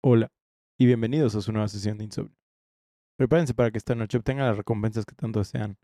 [0.00, 0.30] Hola
[0.78, 2.38] y bienvenidos a su nueva sesión de insomnio.
[3.16, 5.76] Prepárense para que esta noche obtengan las recompensas que tanto desean,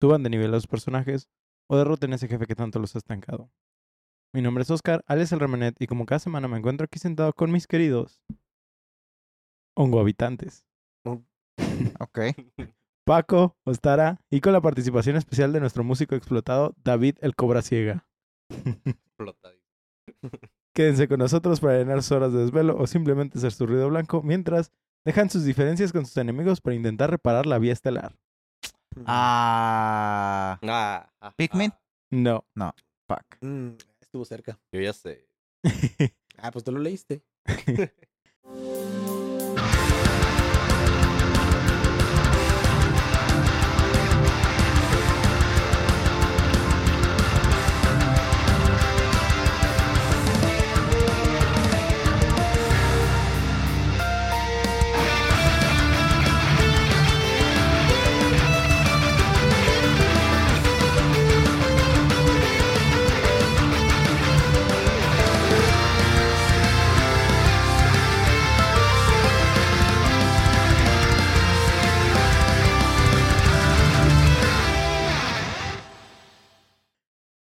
[0.00, 1.28] suban de nivel a sus personajes
[1.68, 3.50] o derroten a ese jefe que tanto los ha estancado.
[4.32, 7.32] Mi nombre es Oscar, alias el Remenet, y como cada semana me encuentro aquí sentado
[7.32, 8.22] con mis queridos
[9.74, 10.64] hongo habitantes.
[11.04, 12.18] Ok.
[13.04, 18.06] Paco, Ostara y con la participación especial de nuestro músico explotado David el Cobra Ciega.
[18.48, 19.66] explotadísimo.
[20.74, 24.22] Quédense con nosotros para llenar sus horas de desvelo o simplemente ser su ruido blanco
[24.22, 24.70] mientras
[25.04, 28.16] dejan sus diferencias con sus enemigos para intentar reparar la vía estelar.
[29.06, 30.58] Ah.
[30.62, 31.72] Ah, ah, Pikmin.
[31.72, 32.74] ah, No.
[33.08, 33.36] Fuck.
[33.40, 34.58] Mm, estuvo cerca.
[34.72, 35.26] yo ya sé.
[36.42, 37.22] Ah, pues tú lo leíste.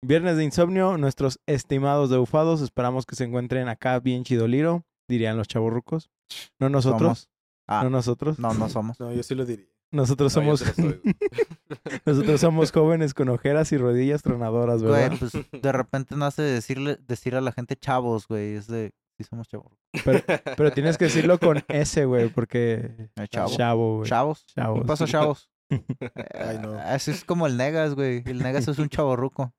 [0.03, 5.47] Viernes de insomnio, nuestros estimados debufados, esperamos que se encuentren acá bien chidoliro, dirían los
[5.47, 6.11] chavorrucos.
[6.59, 7.29] No nosotros,
[7.67, 8.39] Ah, no nosotros.
[8.39, 8.99] no, no somos.
[8.99, 9.67] No, yo sí lo diría.
[9.93, 11.01] Nosotros No, somos soy,
[12.07, 15.09] nosotros somos jóvenes con ojeras y rodillas tronadoras, ¿verdad?
[15.09, 18.55] Güey, pues de repente nace decirle, decir a la gente chavos, güey.
[18.55, 18.93] Es de.
[19.19, 19.73] Sí, somos chavos.
[20.05, 20.21] Pero,
[20.57, 23.57] pero tienes que decirlo con S, güey, porque Eh, chavo.
[23.57, 24.09] chavo, güey.
[24.09, 24.47] Chavos.
[24.47, 24.81] Chavos.
[24.81, 25.51] ¿Qué pasa, chavos?
[26.35, 26.79] Ay, no.
[26.81, 28.23] Eh, Eso es como el Negas, güey.
[28.27, 29.53] El Negas es un chavorruco.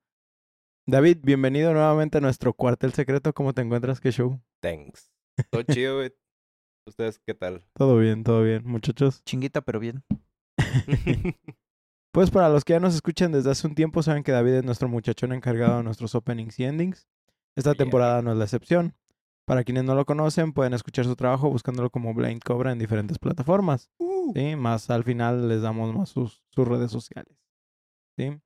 [0.87, 3.33] David, bienvenido nuevamente a nuestro cuartel secreto.
[3.33, 3.99] ¿Cómo te encuentras?
[3.99, 4.39] ¿Qué show?
[4.61, 5.11] Thanks.
[5.49, 6.13] Todo chido, güey.
[6.87, 7.63] ¿Ustedes qué tal?
[7.73, 9.23] Todo bien, todo bien, muchachos.
[9.23, 10.03] Chinguita, pero bien.
[12.13, 14.63] Pues para los que ya nos escuchan desde hace un tiempo, saben que David es
[14.65, 17.07] nuestro muchachón encargado de nuestros openings y endings.
[17.55, 17.77] Esta Yeah.
[17.77, 18.97] temporada no es la excepción.
[19.45, 23.17] Para quienes no lo conocen, pueden escuchar su trabajo buscándolo como Blind Cobra en diferentes
[23.17, 23.89] plataformas.
[24.35, 24.57] ¿sí?
[24.57, 27.33] Más al final les damos más sus, sus redes sociales.
[28.17, 28.37] ¿sí?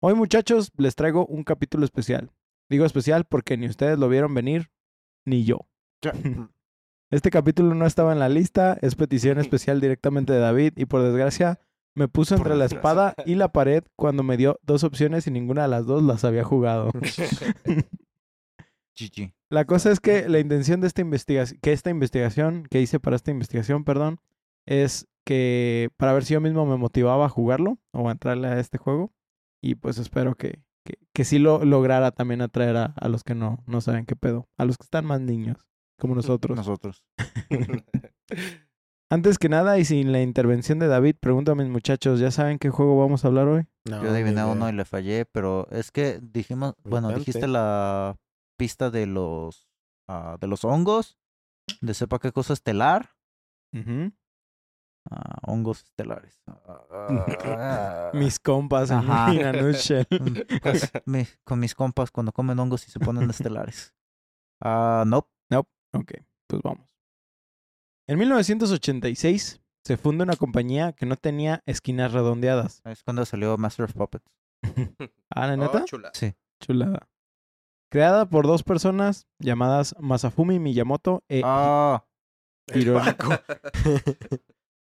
[0.00, 2.30] Hoy, muchachos, les traigo un capítulo especial.
[2.68, 4.70] Digo especial porque ni ustedes lo vieron venir,
[5.24, 5.66] ni yo.
[7.08, 11.02] Este capítulo no estaba en la lista, es petición especial directamente de David y por
[11.02, 11.60] desgracia
[11.94, 15.62] me puso entre la espada y la pared cuando me dio dos opciones y ninguna
[15.62, 16.90] de las dos las había jugado.
[18.96, 19.32] GG.
[19.50, 23.14] La cosa es que la intención de esta investigación, que esta investigación, que hice para
[23.14, 24.18] esta investigación, perdón,
[24.66, 28.58] es que para ver si yo mismo me motivaba a jugarlo o a entrarle a
[28.58, 29.12] este juego.
[29.62, 33.34] Y pues espero que, que, que sí lo lograra también atraer a, a los que
[33.34, 35.66] no, no saben qué pedo, a los que están más niños,
[35.98, 36.56] como nosotros.
[36.56, 37.02] Nosotros.
[39.08, 42.58] Antes que nada y sin la intervención de David, pregunto a mis muchachos, ¿ya saben
[42.58, 43.64] qué juego vamos a hablar hoy?
[43.84, 48.16] No, Yo adiviné uno y le fallé, pero es que dijimos, bueno, dijiste la
[48.58, 49.68] pista de los
[50.08, 51.18] ah, de los hongos,
[51.80, 53.10] de sepa qué cosa estelar,
[53.72, 54.12] Ujú.
[55.10, 56.40] Ah, hongos estelares.
[56.46, 59.32] Ah, Mis compas Ajá.
[59.60, 59.92] pues,
[61.06, 63.94] mi- con mis compas cuando comen hongos y se ponen estelares.
[64.62, 65.28] Ah, nope.
[65.92, 66.12] Ok,
[66.46, 66.90] pues vamos.
[68.08, 72.82] En 1986 se funda una compañía que no tenía esquinas redondeadas.
[72.84, 74.30] Es cuando salió Master of Puppets.
[75.30, 75.84] Ah, ¿la Oh, neta?
[75.84, 76.10] chula.
[76.14, 76.34] Sí.
[76.62, 77.08] Chulada.
[77.90, 82.04] Creada por dos personas llamadas Masafumi Miyamoto e Ah,
[82.68, 82.84] El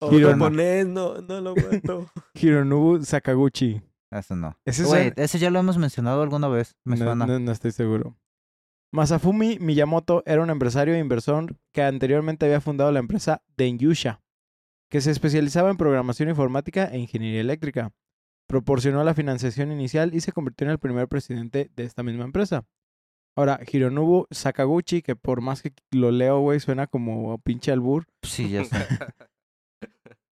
[0.01, 0.15] Hiro- Paco.
[0.15, 2.07] O Hiro- japonés, no, no lo aguanto.
[2.35, 3.83] Hironobu Sakaguchi.
[4.11, 4.57] ese no.
[4.65, 6.77] Ese ese ya lo hemos mencionado alguna vez.
[6.85, 7.27] Me no, suena.
[7.27, 8.17] no- no estoy seguro.
[8.93, 14.23] Masafumi Miyamoto era un empresario e inversor que anteriormente había fundado la empresa Denyusha,
[14.91, 17.93] que se especializaba en programación informática e ingeniería eléctrica.
[18.49, 22.65] Proporcionó la financiación inicial y se convirtió en el primer presidente de esta misma empresa.
[23.37, 28.07] Ahora, Hironobu Sakaguchi, que por más que lo leo, güey, suena como pinche albur.
[28.23, 28.77] Sí, ya sé.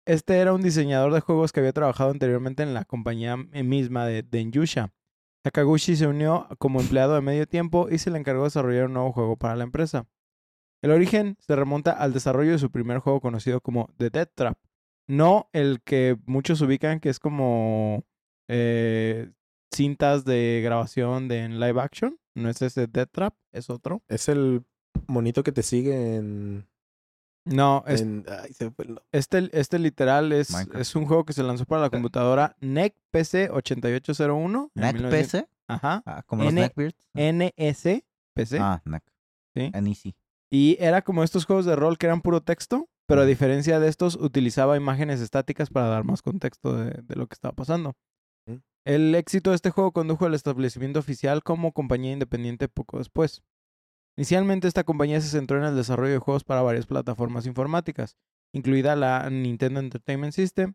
[0.05, 4.25] Este era un diseñador de juegos que había trabajado anteriormente en la compañía misma de
[4.25, 4.93] Denyusha.
[5.45, 8.95] Sakaguchi se unió como empleado de medio tiempo y se le encargó de desarrollar un
[8.95, 10.07] nuevo juego para la empresa.
[10.83, 14.59] El origen se remonta al desarrollo de su primer juego conocido como The Death Trap.
[15.07, 18.05] No el que muchos ubican que es como
[18.49, 19.31] eh,
[19.73, 22.19] cintas de grabación de en live action.
[22.35, 24.03] No es ese Death Trap, es otro.
[24.09, 24.65] Es el
[25.07, 26.67] monito que te sigue en...
[27.45, 29.05] No, es, en- ay, se me fue el nombre.
[29.13, 30.81] Este, este literal es, Minecraft.
[30.81, 34.71] es un juego que se lanzó para la computadora NEC PC 8801.
[34.75, 35.11] en Neck 1900
[35.41, 35.49] PC.
[35.69, 36.03] Ajá.
[36.07, 37.09] Ah, como los N- neckbeards.
[37.15, 38.05] NS
[38.35, 38.59] PC.
[38.61, 39.03] Ah, neck.
[39.55, 39.71] Sí.
[39.75, 40.15] NEC.
[40.51, 43.89] Y era como estos juegos de rol que eran puro texto, pero a diferencia de
[43.89, 47.95] estos, utilizaba imágenes estáticas para dar más contexto de, de lo que estaba pasando.
[48.47, 48.57] Mm.
[48.85, 53.43] El éxito de este juego condujo al establecimiento oficial como compañía independiente poco después.
[54.17, 58.17] Inicialmente esta compañía se centró en el desarrollo de juegos para varias plataformas informáticas,
[58.53, 60.75] incluida la Nintendo Entertainment System.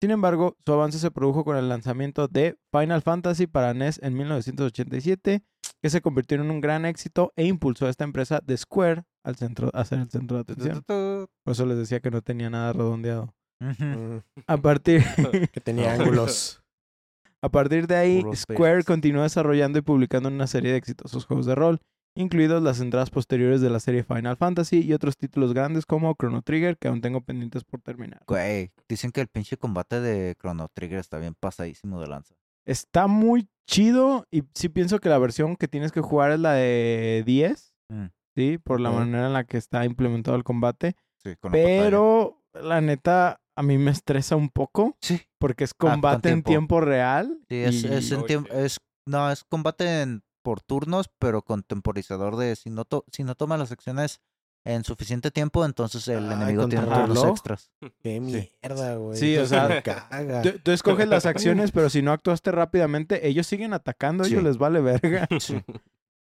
[0.00, 4.14] Sin embargo, su avance se produjo con el lanzamiento de Final Fantasy para NES en
[4.14, 5.42] 1987,
[5.82, 9.36] que se convirtió en un gran éxito e impulsó a esta empresa de Square al
[9.36, 10.82] centro, a ser el centro de atención.
[10.86, 13.34] Por eso les decía que no tenía nada redondeado.
[13.60, 15.02] Mm, A partir,
[15.52, 16.62] que tenía ángulos.
[17.42, 21.54] a partir de ahí, Square continuó desarrollando y publicando una serie de exitosos juegos de
[21.54, 21.78] rol,
[22.14, 26.42] incluidos las entradas posteriores de la serie Final Fantasy y otros títulos grandes como Chrono
[26.42, 28.22] Trigger, que aún tengo pendientes por terminar.
[28.26, 32.34] Güey, dicen que el pinche combate de Chrono Trigger está bien pasadísimo de lanza.
[32.66, 36.52] Está muy chido y sí pienso que la versión que tienes que jugar es la
[36.52, 38.58] de 10, Mm, ¿sí?
[38.58, 40.94] Por la manera en la que está implementado el combate.
[41.24, 41.50] sí, con.
[41.52, 46.42] Pero la neta, a mí me estresa un poco Sí, porque es Ah, combate en
[46.42, 46.80] tiempo.
[46.80, 47.38] real.
[47.48, 51.62] sí, es, y- es, en tiemp- es- no, es combate en- por turnos, pero con
[51.62, 54.20] temporizador de si no, to- si no tomas las acciones
[54.66, 57.28] en suficiente tiempo, entonces el enemigo tiene reloj.
[57.28, 57.70] extras.
[58.02, 59.16] Qué mierda, güey.
[59.16, 60.42] Sí, o sea, caga.
[60.42, 64.40] Tú, tú escoges las acciones, pero si no actuaste rápidamente, ellos siguen atacando, a ellos
[64.40, 64.44] Sí.
[64.44, 65.28] les vale verga.
[65.40, 65.54] Sí.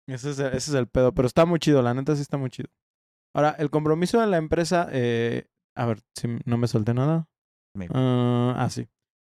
[0.08, 2.38] Ese es, el, ese es el pedo, pero está muy chido, la neta sí está
[2.38, 2.70] muy chido.
[3.36, 7.28] Ahora, el compromiso de la empresa, eh, a ver, si no me solté nada.
[7.92, 8.88] Ah, ah, sí.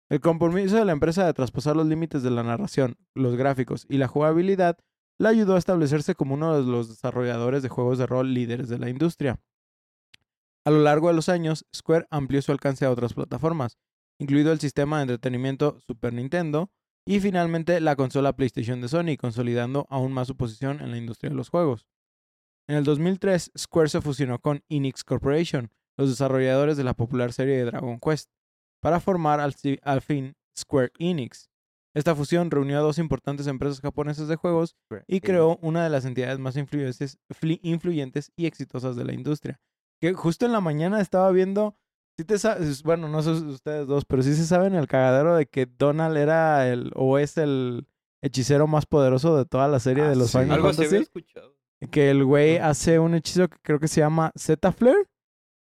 [0.08, 3.98] El compromiso de la empresa de traspasar los límites de la narración, los gráficos y
[3.98, 4.78] la jugabilidad
[5.18, 8.78] la ayudó a establecerse como uno de los desarrolladores de juegos de rol líderes de
[8.78, 9.40] la industria.
[10.64, 13.78] A lo largo de los años, Square amplió su alcance a otras plataformas,
[14.20, 16.70] incluido el sistema de entretenimiento Super Nintendo
[17.04, 21.30] y finalmente la consola PlayStation de Sony, consolidando aún más su posición en la industria
[21.30, 21.86] de los juegos.
[22.68, 27.56] En el 2003, Square se fusionó con Enix Corporation, los desarrolladores de la popular serie
[27.56, 28.30] de Dragon Quest,
[28.86, 29.52] para formar al,
[30.00, 31.50] fin Square Enix.
[31.92, 34.76] Esta fusión reunió a dos importantes empresas japonesas de juegos
[35.08, 37.18] y creó una de las entidades más influyentes,
[38.36, 39.58] y exitosas de la industria.
[40.00, 41.76] Que justo en la mañana estaba viendo,
[42.16, 45.46] si te sabes, bueno, no sé ustedes dos, pero sí se saben el cagadero de
[45.46, 47.88] que Donald era el, o es el
[48.22, 50.38] hechicero más poderoso de toda la serie Ah, de los sí.
[50.38, 51.56] Final Algo así había escuchado.
[51.90, 55.08] Que el güey hace un hechizo que creo que se llama Zeta Flare,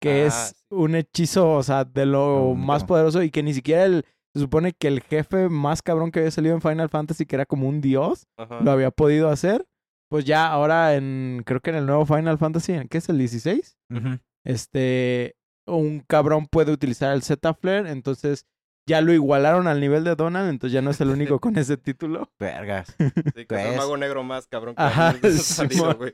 [0.01, 2.87] que Ah, es un hechizo, o sea, de lo más no.
[2.89, 4.05] poderoso y que ni siquiera el,
[4.35, 7.47] se supone que el jefe más cabrón que había salido en Final Fantasy, que era
[7.47, 8.61] como un dios, Ajá.
[8.61, 9.67] lo había podido hacer.
[10.09, 13.19] Pues ya ahora en, creo que en el nuevo Final Fantasy, ¿en qué es el
[13.19, 13.77] 16?
[13.91, 14.19] Ujú.
[14.45, 15.37] Este,
[15.67, 18.47] un cabrón puede utilizar el Zeta Flare, entonces
[18.91, 21.77] ya lo igualaron al nivel de Donald, entonces ya no es el único con ese
[21.79, 22.31] título.
[22.39, 22.95] Vergas.
[22.99, 23.77] Sí, que es el ¿Ves?
[23.77, 26.13] mago negro más cabrón que Ajá, salido, güey.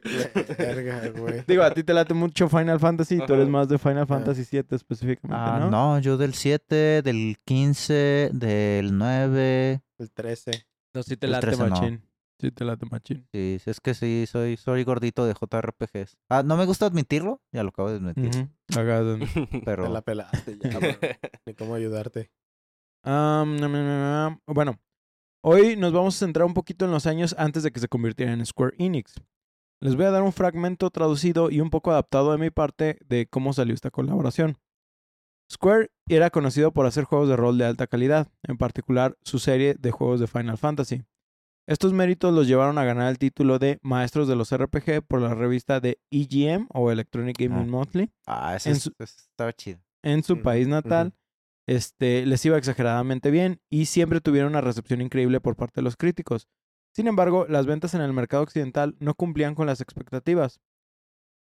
[0.58, 1.43] Verga, güey.
[1.46, 3.50] Digo, a ti te late mucho Final Fantasy y tú eres Ajá.
[3.52, 5.70] más de Final Fantasy 7 específicamente, Ah, ¿no?
[5.70, 9.81] no, yo del 7, del 15, del 9.
[9.99, 10.50] El 13.
[10.94, 11.69] No, sí te El late 13 no.
[11.70, 12.02] machín.
[12.38, 13.26] Sí te late machín.
[13.32, 16.19] Sí, es que sí, soy, soy gordito de JRPGs.
[16.29, 18.49] Ah, no me gusta admitirlo, ya lo acabo de admitir.
[18.69, 20.69] Donde- Te Pero la pelaste ya.
[21.46, 22.31] Ni cómo ayudarte.
[24.47, 24.79] Bueno,
[25.44, 28.32] hoy nos vamos a centrar un poquito en los años antes de que se convirtiera
[28.32, 29.14] en Square Enix.
[29.81, 33.26] Les voy a dar un fragmento traducido y un poco adaptado de mi parte de
[33.29, 34.56] cómo salió esta colaboración.
[35.53, 39.75] Square era conocido por hacer juegos de rol de alta calidad, en particular su serie
[39.79, 41.05] de juegos de Final Fantasy.
[41.69, 45.34] Estos méritos los llevaron a ganar el título de Maestros de los RPG por la
[45.34, 47.70] revista de EGM o Electronic Gaming Ah.
[47.70, 49.79] Monthly ah, ese, en es- su- ese estaba chido.
[50.03, 51.13] en su país natal.
[51.67, 55.96] Este, les iba exageradamente bien y siempre tuvieron una recepción increíble por parte de los
[55.96, 56.49] críticos.
[56.94, 60.61] Sin embargo, las ventas en el mercado occidental no cumplían con las expectativas.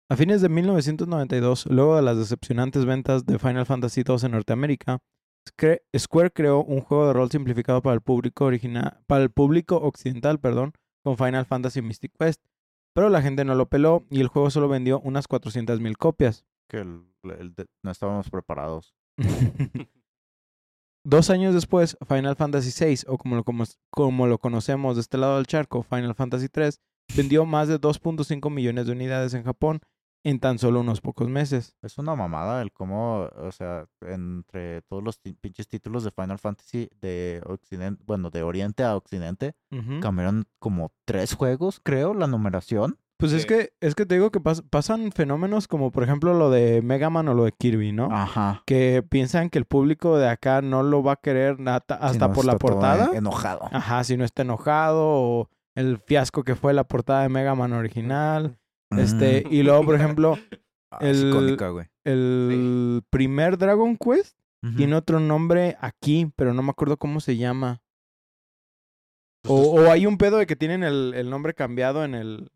[0.09, 4.99] A fines de 1992, luego de las decepcionantes ventas de Final Fantasy II en Norteamérica,
[5.97, 10.39] Square creó un juego de rol simplificado para el público original, para el público occidental,
[10.39, 12.41] perdón, con Final Fantasy Mystic Quest.
[12.93, 16.45] Pero la gente no lo peló y el juego solo vendió unas 400.000 copias.
[16.69, 17.03] Que el-
[17.39, 18.93] el de- no estábamos preparados.
[21.05, 25.17] Dos años después, Final Fantasy VI, o como lo, como, como lo conocemos de este
[25.17, 26.69] lado del charco, Final Fantasy III,
[27.17, 29.81] vendió más de 2.5 millones de unidades en Japón
[30.23, 31.75] en tan solo unos pocos meses.
[31.81, 36.89] Es una mamada el cómo, o sea, entre todos los pinches títulos de Final Fantasy
[37.01, 39.55] de Occidente, bueno, de Oriente a Occidente,
[40.01, 42.97] cambiaron como tres juegos, creo, la numeración.
[43.29, 46.49] Pues es que, es que te digo que pas- pasan fenómenos como por ejemplo lo
[46.49, 48.09] de Mega Man o lo de Kirby, ¿no?
[48.11, 48.63] Ajá.
[48.65, 52.33] Que piensan que el público de acá no lo va a querer Si hasta no,
[52.33, 53.09] por la portada.
[53.11, 53.69] en- enojado.
[53.71, 57.71] Ajá, si no está enojado o el fiasco que fue la portada de Mega Man
[57.73, 58.57] original.
[58.91, 60.37] Este, y luego, por ejemplo,
[60.91, 61.87] Ah, el- icónica, güey.
[62.03, 64.37] el primer Dragon Quest
[64.77, 67.81] tiene otro nombre aquí, pero no me acuerdo cómo se llama.
[69.47, 72.49] O, o hay un pedo de que tienen el, el nombre cambiado en el,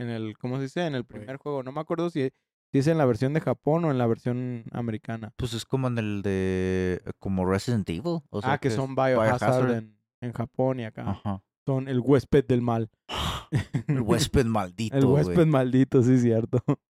[0.00, 0.86] en el, ¿cómo se dice?
[0.86, 1.62] En el primer juego.
[1.62, 2.30] No me acuerdo si,
[2.72, 5.32] si es en la versión de Japón o en la versión americana.
[5.36, 7.00] Pues es como en el de.
[7.18, 8.20] Como Resident Evil.
[8.30, 9.70] O sea, ah, que, son Biohazard, Biohazard.
[9.70, 11.10] En, en Japón y acá.
[11.10, 11.42] Ajá.
[11.66, 12.90] Son el huésped del mal.
[13.88, 14.96] El huésped maldito.
[14.96, 15.46] el huésped güey.
[15.46, 16.62] maldito, sí, cierto.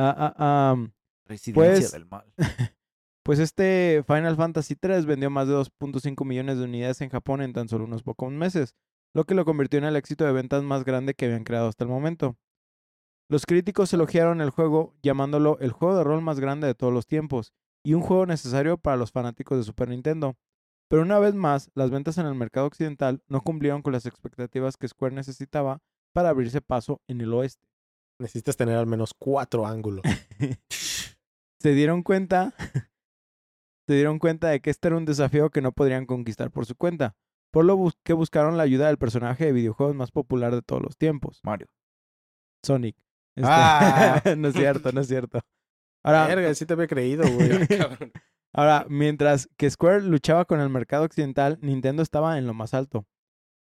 [0.00, 0.76] Ah, ah, ah,
[1.24, 2.24] Residencia pues- del mal.
[3.24, 7.52] Pues este Final Fantasy III vendió más de 2.5 millones de unidades en Japón en
[7.52, 8.74] tan solo unos pocos meses,
[9.14, 11.84] lo que lo convirtió en el éxito de ventas más grande que habían creado hasta
[11.84, 12.36] el momento.
[13.30, 17.06] Los críticos elogiaron el juego llamándolo el juego de rol más grande de todos los
[17.06, 17.52] tiempos
[17.84, 20.36] y un juego necesario para los fanáticos de Super Nintendo.
[20.88, 24.76] Pero una vez más, las ventas en el mercado occidental no cumplieron con las expectativas
[24.76, 25.80] que Square necesitaba
[26.14, 27.66] para abrirse paso en el oeste.
[28.18, 30.02] Necesitas tener al menos cuatro ángulos.
[31.60, 32.54] se dieron cuenta
[33.86, 36.76] se dieron cuenta de que este era un desafío que no podrían conquistar por su
[36.76, 37.16] cuenta,
[37.50, 40.96] por lo que buscaron la ayuda del personaje de videojuegos más popular de todos los
[40.96, 41.68] tiempos, Mario.
[42.64, 42.96] Sonic.
[43.36, 44.22] Este, Ah.
[44.36, 45.40] no es cierto, no es cierto.
[46.04, 47.50] Ahora, Verga, sí te había creído, güey.
[48.52, 53.06] Ahora, mientras que Square luchaba con el mercado occidental, Nintendo estaba en lo más alto.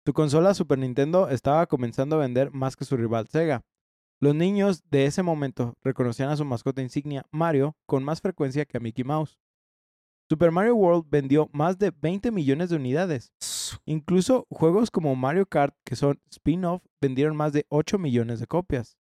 [0.06, 3.63] Su consola Super Nintendo estaba comenzando a vender más que su rival Sega.
[4.20, 8.77] Los niños de ese momento reconocían a su mascota insignia, Mario, con más frecuencia que
[8.77, 9.38] a Mickey Mouse.
[10.29, 13.31] Super Mario World vendió más de 20 millones de unidades.
[13.86, 18.98] Incluso juegos como Mario Kart, que son spin-off, vendieron más de 8 millones de copias.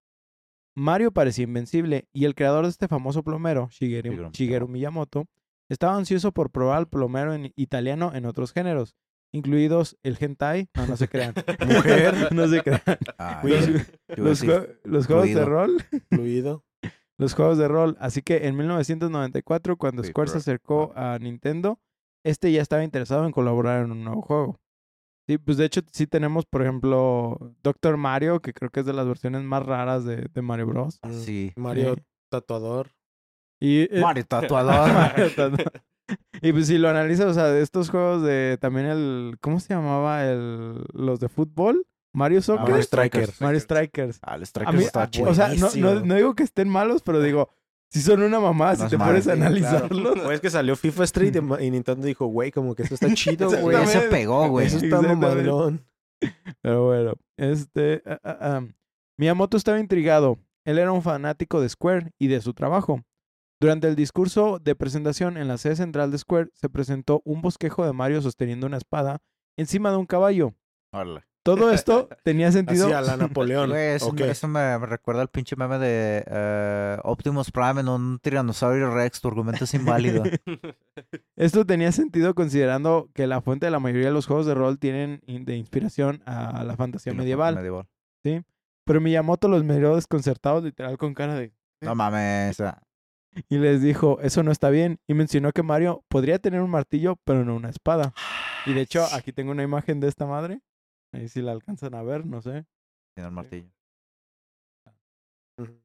[0.75, 5.27] Mario parecía invencible y el creador de este famoso plomero, Shigeru, Miyamoto,
[5.69, 8.95] estaba ansioso por probar el plomero en italiano en otros géneros,
[9.31, 11.35] incluidos el hentai, no, no se crean,
[11.67, 12.33] Mujer.
[12.33, 12.81] no se crean,
[13.19, 16.65] Ah, los, yo iba a los decir, jue- los juegos de rol, Fluido.
[17.19, 17.95] Los juegos de rol.
[17.99, 21.79] Así que en 1994, cuando Sí, Square se pero- acercó a Nintendo,
[22.25, 24.59] este ya estaba interesado en colaborar en un nuevo juego.
[25.27, 28.91] Sí, pues de hecho sí tenemos, por ejemplo, Doctor Mario, que creo que es de
[28.93, 30.99] las versiones más raras de, de Mario Bros.
[31.01, 31.51] Mm, Sí.
[31.55, 32.01] Mario Sí.
[32.29, 32.91] tatuador.
[33.61, 34.91] Y, eh, Mario tatuador.
[34.93, 35.71] Mario Tatuador.
[36.41, 39.73] y pues si lo analizas, o sea, de estos juegos de también el, ¿cómo se
[39.73, 40.25] llamaba?
[40.25, 43.29] El, los de fútbol, Mario Soccer, Mario Striker.
[43.39, 44.19] Mario Strikers.
[44.21, 45.29] Ah, el Strikers mí, está chido.
[45.29, 46.05] o sea, no, no, Buenísimo.
[46.05, 47.49] no digo que estén malos, pero digo,
[47.89, 50.19] si son una mamá, si es te pones a analizarlos.
[50.23, 53.77] Pues que salió FIFA Street y Nintendo dijo, güey, como que eso está chido, güey.
[53.77, 54.67] Ya se pegó, güey.
[54.67, 55.85] Eso está mamadrón.
[56.61, 58.01] Pero bueno, este.
[58.05, 58.67] ah, ah, ah.
[59.17, 60.39] Miyamoto estaba intrigado.
[60.65, 63.01] Él era un fanático de Square y de su trabajo.
[63.61, 67.85] Durante el discurso de presentación en la sede central de Square se presentó un bosquejo
[67.85, 69.21] de Mario sosteniendo una espada
[69.57, 70.53] encima de un caballo.
[71.43, 72.85] Todo esto tenía sentido.
[72.85, 73.69] Así a la Napoleón.
[73.69, 74.31] Güey, eso, ¿o me- qué?
[74.31, 79.19] eso me, me recuerda al pinche meme de eh, Optimus Prime en un tiranosaurio Rex.
[79.21, 80.23] Tu argumento es inválido.
[81.35, 84.79] Esto tenía sentido considerando que la fuente de la mayoría de los juegos de rol
[84.79, 87.55] tienen in- de inspiración a la fantasía Sí, medieval.
[87.55, 87.87] medieval.
[88.85, 91.53] Pero Miyamoto los miró desconcertados, literal, con cara de.
[91.81, 92.61] No mames.
[93.49, 94.99] Y les dijo, eso no está bien.
[95.07, 98.13] Y mencionó que Mario podría tener un martillo, pero no una espada.
[98.65, 100.59] Y de hecho, aquí tengo una imagen de esta madre.
[101.13, 102.65] Ahí si la alcanzan a ver, no sé.
[103.15, 103.69] Tiene el martillo.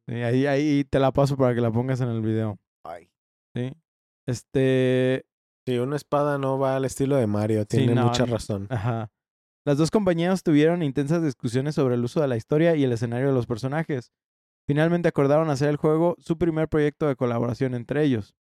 [0.06, 2.58] Sí, ahí, ahí te la paso para que la pongas en el video.
[2.85, 3.11] Ay.
[3.54, 3.73] Sí.
[4.26, 5.26] Este.
[5.66, 7.66] Sí, una espada no va al estilo de Mario.
[7.66, 8.66] Tiene no, mucha razón.
[8.70, 9.11] Ajá.
[9.66, 13.26] Las dos compañías tuvieron intensas discusiones sobre el uso de la historia y el escenario
[13.28, 14.12] de los personajes.
[14.66, 18.35] Finalmente acordaron hacer el juego su primer proyecto de colaboración entre ellos.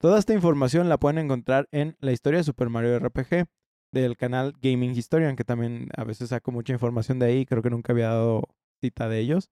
[0.00, 3.46] Toda esta información la pueden encontrar en la historia de Super Mario RPG
[3.92, 7.70] del canal Gaming Historian, que también a veces saco mucha información de ahí, creo que
[7.70, 8.42] nunca había dado
[8.80, 9.50] cita de ellos.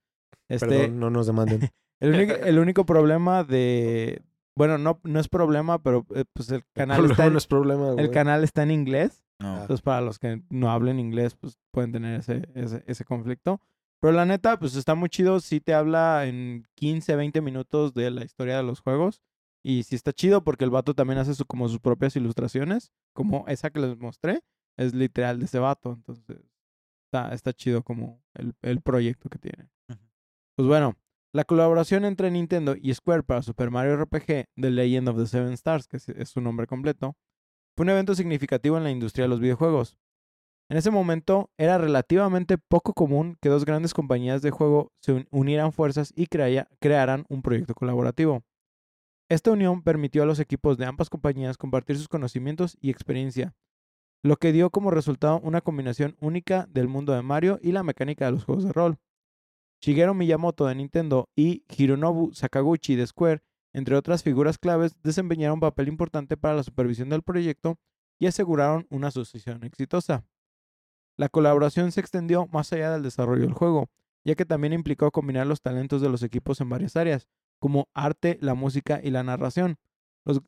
[0.48, 1.60] Este, Perdón, no nos demanden.
[2.00, 4.22] el, único, el único problema de...
[4.56, 7.92] Bueno, no, no es problema, pero eh, pues el canal, está en, no es problema,
[7.92, 8.04] güey.
[8.04, 9.22] el canal está en inglés.
[9.38, 9.60] No.
[9.60, 13.60] Entonces, para los que no hablen inglés, pues pueden tener ese, ese, ese conflicto.
[14.00, 15.40] Pero la neta, pues está muy chido.
[15.40, 19.20] Sí te habla en 15, 20 minutos de la historia de los juegos.
[19.68, 22.92] Y sí está chido porque el vato también hace su, como sus propias ilustraciones.
[23.12, 24.42] Como esa que les mostré.
[24.76, 25.94] Es literal de ese vato.
[25.94, 26.38] Entonces,
[27.06, 29.68] está, está chido como el, el proyecto que tiene.
[30.56, 30.94] Pues bueno,
[31.35, 35.52] la colaboración entre Nintendo y Square para Super Mario RPG The Legend of the Seven
[35.54, 37.16] Stars, que es- su nombre completo,
[37.76, 39.99] fue un evento significativo en la industria de los videojuegos.
[40.70, 45.26] En ese momento era relativamente poco común que dos grandes compañías de juego se un-
[45.30, 48.42] unieran fuerzas y crearan un proyecto colaborativo.
[49.28, 53.56] Esta unión permitió a los equipos de ambas compañías compartir sus conocimientos y experiencia,
[54.23, 58.26] lo que dio como resultado una combinación única del mundo de Mario y la mecánica
[58.26, 58.99] de los juegos de rol.
[59.80, 63.42] Shigeru Miyamoto de Nintendo y Hironobu Sakaguchi de Square,
[63.73, 67.78] entre otras figuras claves, desempeñaron un papel importante para la supervisión del proyecto
[68.18, 70.25] y aseguraron una sucesión exitosa.
[71.16, 73.90] La colaboración se extendió más allá del desarrollo del juego,
[74.25, 78.38] ya que también implicó combinar los talentos de los equipos en varias áreas, como arte,
[78.40, 79.76] la música y la narración.
[80.25, 80.40] Los,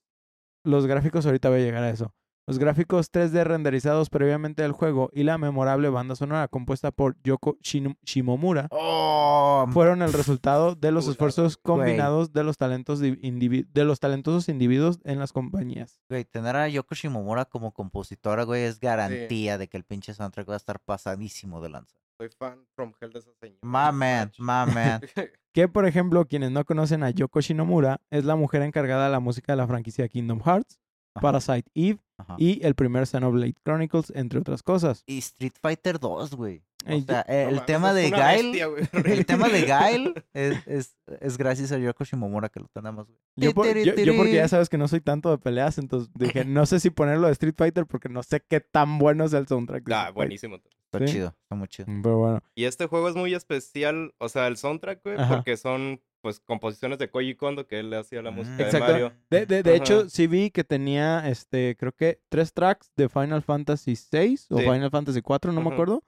[0.65, 2.13] los gráficos, ahorita voy a llegar a eso.
[2.47, 7.59] Los gráficos 3D renderizados previamente del juego y la memorable banda sonora compuesta por Yoko
[7.63, 14.01] Shino- Shimomura Oh, fueron el resultado de los esfuerzos combinados de los talentos de los
[14.01, 16.01] talentosos individuos en las compañías.
[16.09, 20.49] güey, tener a Yoko Shimomura como compositora, güey, es garantía de que el pinche soundtrack
[20.49, 21.99] va a estar pasadísimo de lanza.
[22.19, 23.61] Soy fan from hell de esa señora.
[23.63, 24.67] My man, Mach.
[24.69, 25.01] my man.
[25.55, 29.19] Que, por ejemplo, quienes no conocen a Yoko Shinomura, es la mujer encargada de la
[29.19, 30.79] música de la franquicia Kingdom Hearts,
[31.15, 32.37] Ajá, Parasite Eve ajá.
[32.39, 35.03] y el primer Xenoblade Chronicles, entre otras cosas.
[35.07, 36.63] Y Street Fighter 2, güey.
[36.87, 39.63] O sea, el tema de bestia, güey, el tema de.
[39.63, 43.19] Guile es, es, es gracias a Yoko Shimomura que lo tenemos, güey.
[43.37, 46.45] Yo, por- yo- yo porque ya sabes que no soy tanto de peleas, entonces dije,
[46.45, 49.49] no sé si ponerlo de Street Fighter porque no sé qué tan bueno es el
[49.49, 49.91] soundtrack.
[49.91, 50.59] Ah, buenísimo.
[50.91, 51.13] Está Sí.
[51.13, 51.87] chido, está muy chido.
[52.03, 55.37] Pero bueno, Y este juego es muy especial, o sea, el soundtrack, güey, Ajá.
[55.37, 58.93] porque son, pues, composiciones de Koji Kondo, que él le hacía la música de Exacto.
[58.93, 59.13] Mario.
[59.31, 63.43] de, de, de hecho sí vi que tenía, este, creo que tres tracks de Final
[63.43, 64.65] Fantasy VI o Sí.
[64.65, 65.75] Final Fantasy IV, no me Ajá.
[65.75, 66.05] acuerdo.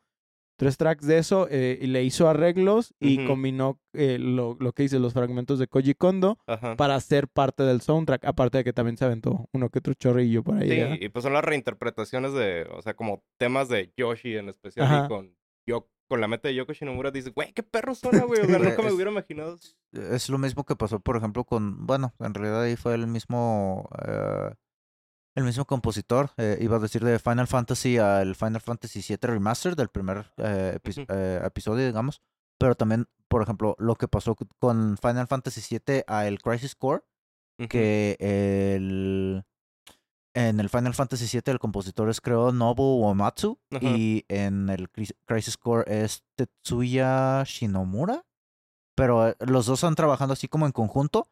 [0.61, 4.83] Tres tracks de eso eh, y le hizo arreglos y combinó eh, lo, lo que
[4.83, 6.77] dice, los fragmentos de Koji Kondo Ajá.
[6.77, 10.43] para ser parte del soundtrack, aparte de que también se aventó uno que otro chorrillo
[10.43, 10.69] por ahí.
[10.69, 14.85] Sí, y pues son las reinterpretaciones de, o sea, como temas de Yoshi en especial
[14.85, 15.07] Ajá.
[15.07, 15.35] y con
[15.67, 18.41] yo con la mente de Yoko Shinomura dices, güey, qué perro suena, güey.
[18.41, 19.57] O sea, nunca me hubiera imaginado.
[19.93, 21.87] Es lo mismo que pasó, por ejemplo, con.
[21.87, 23.89] Bueno, en realidad ahí fue el mismo.
[24.07, 24.51] eh,
[25.41, 26.31] el mismo compositor.
[26.37, 30.79] eh, iba a decir de Final Fantasy al Final Fantasy VII Remastered, del primer eh,
[30.83, 31.07] epi- Ujú.
[31.13, 32.23] eh, episodio, digamos.
[32.59, 37.03] Pero también, por ejemplo, lo que pasó con Final Fantasy VII a el Crisis Core,
[37.69, 39.45] que el.
[40.33, 43.59] En el Final Fantasy VII el compositor es creo Nobu Uematsu
[43.97, 48.25] y en el Cris- Crisis Core es Tetsuya Shinomura.
[48.97, 51.29] Pero eh, los dos están trabajando así como en conjunto,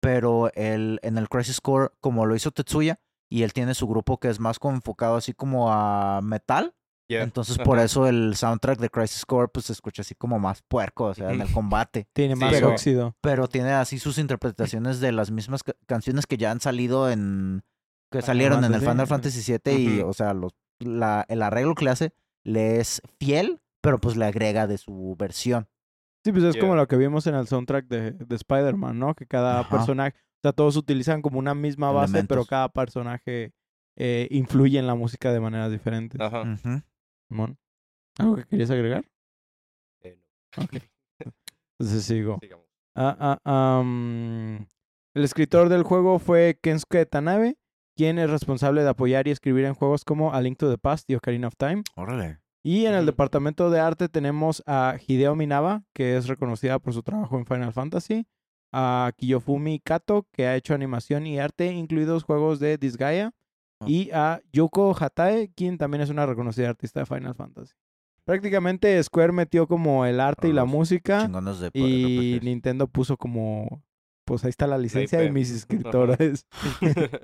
[0.00, 4.18] pero el, en el Crisis Core como lo hizo Tetsuya y él tiene su grupo
[4.18, 6.74] que es más enfocado así como a metal,
[7.08, 7.22] Yeah.
[7.22, 11.04] entonces por eso el soundtrack de Crisis Core pues se escucha así como más puerco,
[11.04, 12.08] o sea, en el combate.
[12.12, 13.16] Tiene Sí, más pero- óxido.
[13.20, 17.62] Pero tiene así sus interpretaciones de las mismas ca- canciones que ya han salido en.
[18.10, 18.90] que salieron en el Fantasy.
[18.90, 22.12] Final Fantasy VII y, o sea, los, la, el arreglo que le hace
[22.44, 25.68] le es fiel, pero pues le agrega de su versión.
[26.24, 29.14] Sí, pues es como lo que vimos en el soundtrack de, de Spider-Man, ¿no?
[29.14, 33.52] Que cada personaje, o sea, todos utilizan como una misma base, pero cada personaje
[33.96, 36.20] eh, influye en la música de maneras diferentes.
[36.20, 36.44] Ajá.
[37.28, 37.58] Simón,
[38.18, 39.04] ¿Algo que querías agregar?
[40.02, 40.18] Eh,
[40.56, 40.64] no.
[40.64, 40.74] Ok.
[41.78, 42.38] Entonces sigo.
[42.40, 42.66] Sigamos.
[42.94, 44.66] Ah, ah, am,
[45.14, 47.58] el escritor del juego fue Kensuke Tanabe,
[47.94, 51.10] quien es responsable de apoyar y escribir en juegos como A Link to the Past
[51.10, 51.82] y Ocarina of Time.
[51.94, 52.38] Órale.
[52.62, 53.06] Y en el Ujú.
[53.06, 57.72] departamento de arte tenemos a Hideo Minaba, que es reconocida por su trabajo en Final
[57.72, 58.26] Fantasy,
[58.72, 63.32] a Kiyofumi Kato, que ha hecho animación y arte, incluidos juegos de Disgaea,
[63.78, 63.84] Oh.
[63.86, 67.74] y a Yuko Hatae, quien también es una reconocida artista de Final Fantasy.
[68.24, 72.44] Prácticamente Square metió como el arte y la Los música, de y RPGs.
[72.44, 73.82] Nintendo puso como,
[74.24, 75.32] pues ahí está la licencia y IP.
[75.32, 75.58] mis Ajá.
[75.58, 76.46] escritores.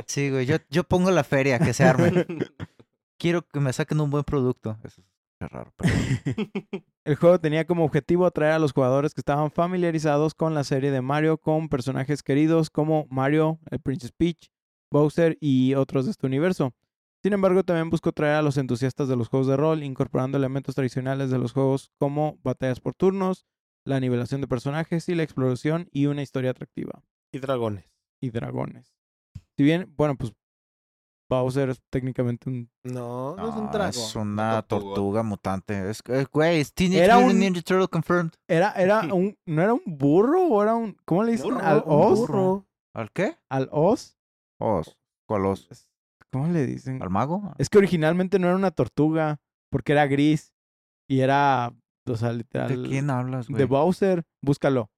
[0.07, 2.12] Sí, güey, yo, yo pongo la feria, que se arme.
[3.18, 4.76] Quiero que me saquen un buen producto.
[4.85, 5.07] Eso es
[5.48, 5.92] raro, pero...
[7.05, 10.90] El juego tenía como objetivo atraer a los jugadores que estaban familiarizados con la serie
[10.90, 14.50] de Mario con personajes queridos como Mario, el Princess Peach,
[14.90, 16.72] Bowser y otros de este universo.
[17.22, 20.74] Sin embargo, también buscó atraer a los entusiastas de los juegos de rol, incorporando elementos
[20.74, 23.46] tradicionales de los juegos como batallas por turnos,
[23.85, 27.05] la nivelación de personajes y la exploración y una historia atractiva.
[27.33, 27.85] Y dragones.
[28.20, 28.94] Y dragones.
[29.57, 30.33] Si bien, bueno, pues
[31.33, 32.71] Bowser es técnicamente un...
[32.85, 33.88] No, no es un No, dragón.
[33.90, 34.95] es una tortuga.
[34.95, 35.90] tortuga mutante.
[35.90, 38.33] Es, eh, güey, es Teenage Era Mutant un- Ninja Turtle confirmed.
[38.49, 39.37] Era, era un...
[39.47, 40.97] ¿No era un burro o era un...
[41.05, 41.55] ¿Cómo le dicen?
[41.55, 42.18] Burro, ¿Al os?
[42.18, 42.66] burro.
[42.95, 43.37] ¿Al qué?
[43.51, 44.18] ¿Al os?
[44.61, 44.99] Os.
[45.29, 45.68] ¿Cuál os?
[46.33, 47.03] ¿Cómo le dicen?
[47.03, 47.53] ¿Al mago?
[47.59, 49.40] Es que originalmente no era una tortuga,
[49.71, 50.53] porque era gris.
[51.09, 51.73] Y era,
[52.09, 52.68] o sea, literal.
[52.83, 53.59] ¿De quién hablas, güey?
[53.59, 54.25] De Bowser.
[54.42, 54.90] Búscalo.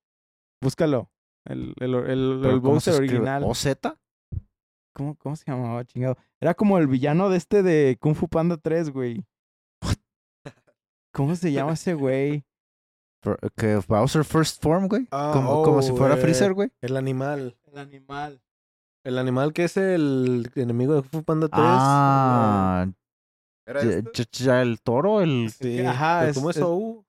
[0.63, 1.11] Búscalo.
[1.47, 3.43] El, el, el, ¿Pero el Bowser original.
[3.45, 3.67] ¿OZ?
[4.95, 6.17] ¿Cómo, ¿Cómo se llamaba, chingado?
[6.41, 9.25] Era como el villano de este de Kung Fu Panda 3, güey.
[11.13, 12.45] ¿Cómo se llama ese güey?
[13.57, 15.07] ¿Que Bowser First Form, güey?
[15.11, 16.71] Ah, como, como si oh, fuera eh, Freezer, güey.
[16.81, 17.57] El animal.
[17.65, 18.41] El animal.
[19.05, 21.61] El animal que es el enemigo de Kung Fu Panda 3.
[21.63, 22.87] Ah,
[23.67, 24.61] ¿Era este?
[24.61, 25.51] el toro, el...
[25.51, 25.81] Sí.
[25.81, 27.05] Ajá, es- ¿Cómo es es- OU?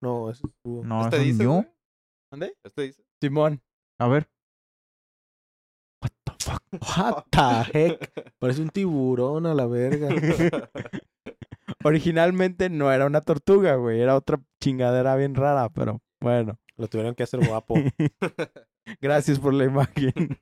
[0.00, 0.54] No, eso es.
[0.64, 1.72] No, ¿Este es un dice?
[2.30, 2.56] ¿Dónde?
[2.64, 3.04] ¿Este dice?
[3.20, 3.60] Simón.
[3.98, 4.28] A ver.
[6.48, 8.32] What the heck?
[8.38, 10.08] Parece un tiburón a la verga.
[11.84, 14.00] Originalmente no era una tortuga, güey.
[14.00, 16.58] Era otra chingadera bien rara, pero bueno.
[16.76, 17.74] Lo tuvieron que hacer guapo.
[19.00, 20.12] Gracias por la imagen.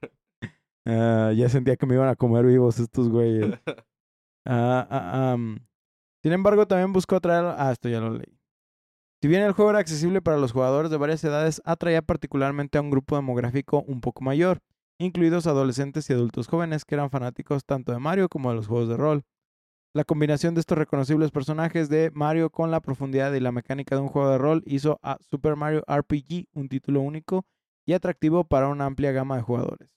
[0.87, 3.55] Ah, ya sentía que me iban a comer vivos estos güeyes.
[4.47, 5.37] Ah, ah.
[6.23, 7.45] Sin embargo, también buscó atraer...
[7.59, 8.41] Ah, esto ya lo leí.
[9.23, 12.81] Si bien el juego era accesible para los jugadores de varias edades, atraía particularmente a
[12.81, 14.63] un grupo demográfico un poco mayor,
[15.01, 18.89] incluidos adolescentes y adultos jóvenes que eran fanáticos tanto de Mario como de los juegos
[18.89, 19.25] de rol.
[19.95, 24.03] La combinación de estos reconocibles personajes de Mario con la profundidad y la mecánica de
[24.03, 27.47] un juego de rol hizo a Super Mario RPG un título único
[27.87, 29.91] y atractivo para una amplia gama de jugadores.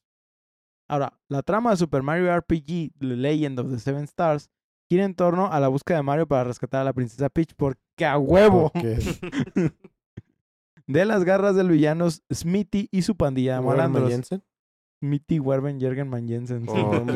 [0.87, 4.49] Ahora, la trama de Super Mario RPG The Legend of the Seven Stars
[4.89, 8.05] gira en torno a la búsqueda de Mario para rescatar a la princesa Peach porque
[8.05, 8.71] a huevo
[10.87, 14.31] de las garras del villano Smithy y su pandilla de malandros.
[15.03, 16.63] Smithy, Werben, Jürgen Man Jensen.
[16.65, 16.73] sí.
[16.73, 17.13] Oh, No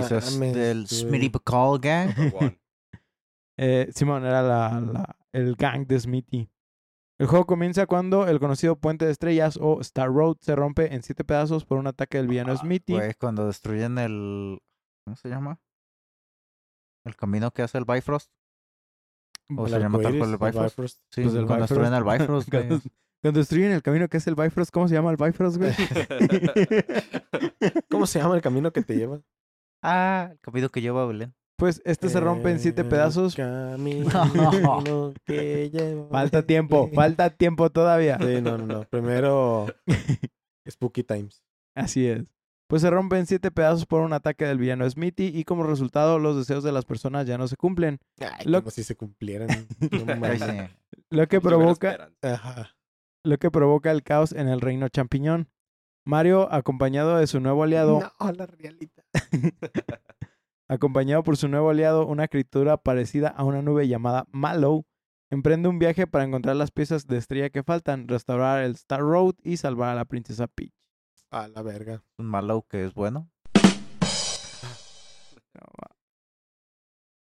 [0.53, 0.87] del.
[0.87, 2.09] Smitty Bacall Gang.
[3.59, 6.47] Eh, Simón era la, la- el gang de Smithy.
[7.19, 11.01] El juego comienza cuando el conocido puente de estrellas o Star Road se rompe en
[11.01, 12.93] siete pedazos por un ataque del villano Smithy.
[12.93, 14.59] Güey, cuando destruyen el.
[15.05, 15.59] ¿Cómo se llama?
[17.03, 18.29] El camino que hace el Bifrost.
[19.57, 20.75] O El se llama tal cual el Bifrost.
[20.77, 21.01] Bifrost.
[21.11, 22.49] Sí, Pues el cuando destruyen el Bifrost.
[23.21, 25.73] cuando, destruyen el camino que es el Bifrost, ¿cómo se llama el Bifrost, güey?
[27.89, 29.19] ¿Cómo se llama el camino que te lleva?
[29.83, 31.33] Ah, el camino que lleva a Belén.
[31.57, 33.35] Pues este se rompe en siete pedazos.
[33.35, 34.09] camino
[35.25, 36.95] que lleva a Falta tiempo, Belén.
[36.95, 38.17] falta tiempo todavía.
[38.19, 38.83] Sí, no, no, no.
[38.83, 39.65] Primero
[40.69, 41.43] Spooky Times.
[41.75, 42.23] Así es.
[42.69, 46.19] Pues se rompe en siete pedazos por un ataque del villano Smithy y como resultado
[46.19, 47.99] los deseos de las personas ya no se cumplen.
[48.19, 49.47] Ay, Lo- como si se cumplieran.
[49.79, 50.69] No.
[51.09, 52.11] Lo que provoca.
[52.21, 52.75] Ajá.
[53.27, 55.49] Lo que provoca el caos en el reino champiñón.
[56.05, 59.03] Mario, acompañado de su nuevo aliado, No, la realita.
[60.69, 64.85] acompañado por su nuevo aliado, una criatura parecida a una nube llamada Mallow,
[65.29, 69.33] emprende un viaje para encontrar las piezas de estrella que faltan, restaurar el Star Road
[69.43, 70.71] y salvar a la princesa Peach.
[71.29, 72.03] A la verga.
[72.17, 73.29] Un malo que es bueno.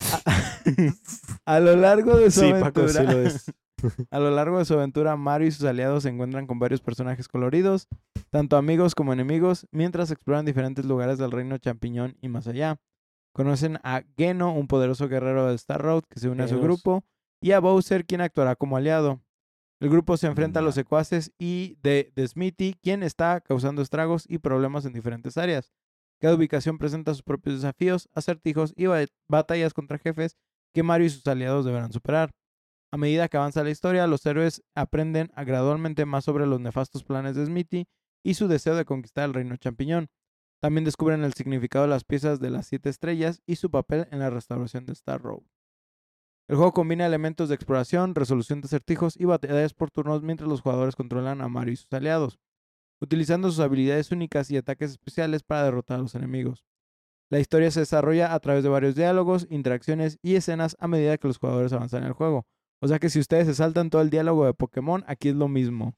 [1.47, 3.53] A lo largo de su Sí, Paco, aventura, sí lo es.
[4.11, 7.29] a lo largo de su aventura, Mario y sus aliados se encuentran con varios personajes
[7.29, 7.89] coloridos,
[8.31, 12.81] tanto amigos como enemigos, mientras exploran diferentes lugares del reino champiñón y más allá.
[13.33, 17.05] Conocen a Geno, un poderoso guerrero de Star Road que se une a su grupo,
[17.43, 19.21] y a Bowser, quien actuará como aliado.
[19.79, 24.25] El grupo se enfrenta a los secuaces y de, de Smithy, quien está causando estragos
[24.27, 25.71] y problemas en diferentes áreas.
[26.19, 30.39] Cada ubicación presenta sus propios desafíos, acertijos y ba- batallas contra jefes
[30.73, 32.31] que Mario y sus aliados deberán superar.
[32.93, 37.35] A medida que avanza la historia, los héroes aprenden gradualmente más sobre los nefastos planes
[37.35, 37.89] de Smithy
[38.25, 40.09] y su deseo de conquistar el reino champiñón.
[40.61, 44.21] También descubren el significado de las piezas de las siete estrellas y su papel en
[44.21, 45.43] la restauración de Star Road.
[46.49, 50.61] El juego combina elementos de exploración, resolución de acertijos y batallas por turnos mientras los
[50.61, 52.39] jugadores controlan a Mario y sus aliados,
[53.01, 56.65] utilizando sus habilidades únicas y ataques especiales para derrotar a los enemigos.
[57.31, 61.27] La historia se desarrolla a través de varios diálogos, interacciones y escenas a medida que
[61.27, 62.47] los jugadores avanzan en el juego.
[62.83, 65.49] O sea que si ustedes se saltan todo el diálogo de Pokémon, aquí es lo
[65.49, 65.95] mismo.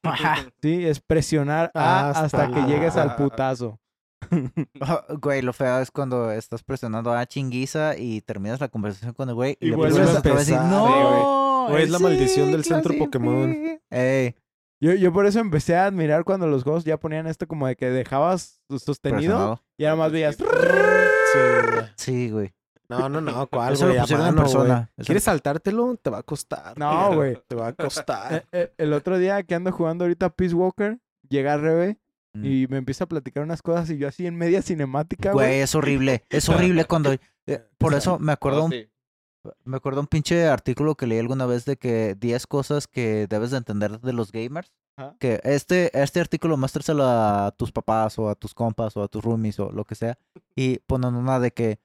[0.62, 3.80] Sí, es presionar A hasta, Hasta que la- llegues al putazo.
[4.80, 9.28] Ah, Güey, lo feo es cuando estás presionando a chinguiza y terminas la conversación con
[9.28, 11.66] el güey y, Y le vuelves a empezar, no.
[11.70, 11.82] güey.
[11.84, 13.52] Es la maldición del centro Pokémon.
[13.52, 13.80] fin".
[13.90, 14.34] Ey,
[14.80, 17.76] Yo, yo por eso empecé a admirar cuando los juegos ya ponían esto como de
[17.76, 19.62] que dejabas sostenido presionado.
[19.78, 20.36] y ahora más veías.
[21.96, 22.52] Sí, güey.
[22.88, 23.46] No, no, no.
[23.50, 23.96] ¿Cuál, Eso güey?
[23.98, 24.36] lo A mano, güey.
[24.44, 24.90] persona.
[25.04, 25.96] ¿Quieres saltártelo?
[26.00, 26.78] Te va a costar.
[26.78, 27.38] No, güey.
[27.46, 28.34] Te va a costar.
[28.34, 30.98] Eh, eh, El otro día que ando jugando ahorita Peace Walker,
[31.28, 31.98] llega Rebe
[32.34, 32.44] Mm.
[32.44, 35.60] y me empieza a platicar unas cosas y yo así en media cinemática, Güey, güey.
[35.60, 36.24] es horrible.
[36.30, 37.12] Es horrible cuando.
[37.46, 38.86] eh, por eso me acuerdo Oh, un sí.
[39.64, 43.50] Me acuerdo un pinche artículo que leí alguna vez de que 10 cosas que debes
[43.50, 44.70] de entender de los gamers.
[45.18, 49.24] Que este, este artículo muéstraselo a tus papás o a tus compas o a tus
[49.24, 50.18] roomies o lo que sea.
[50.54, 51.78] Y ponen una de que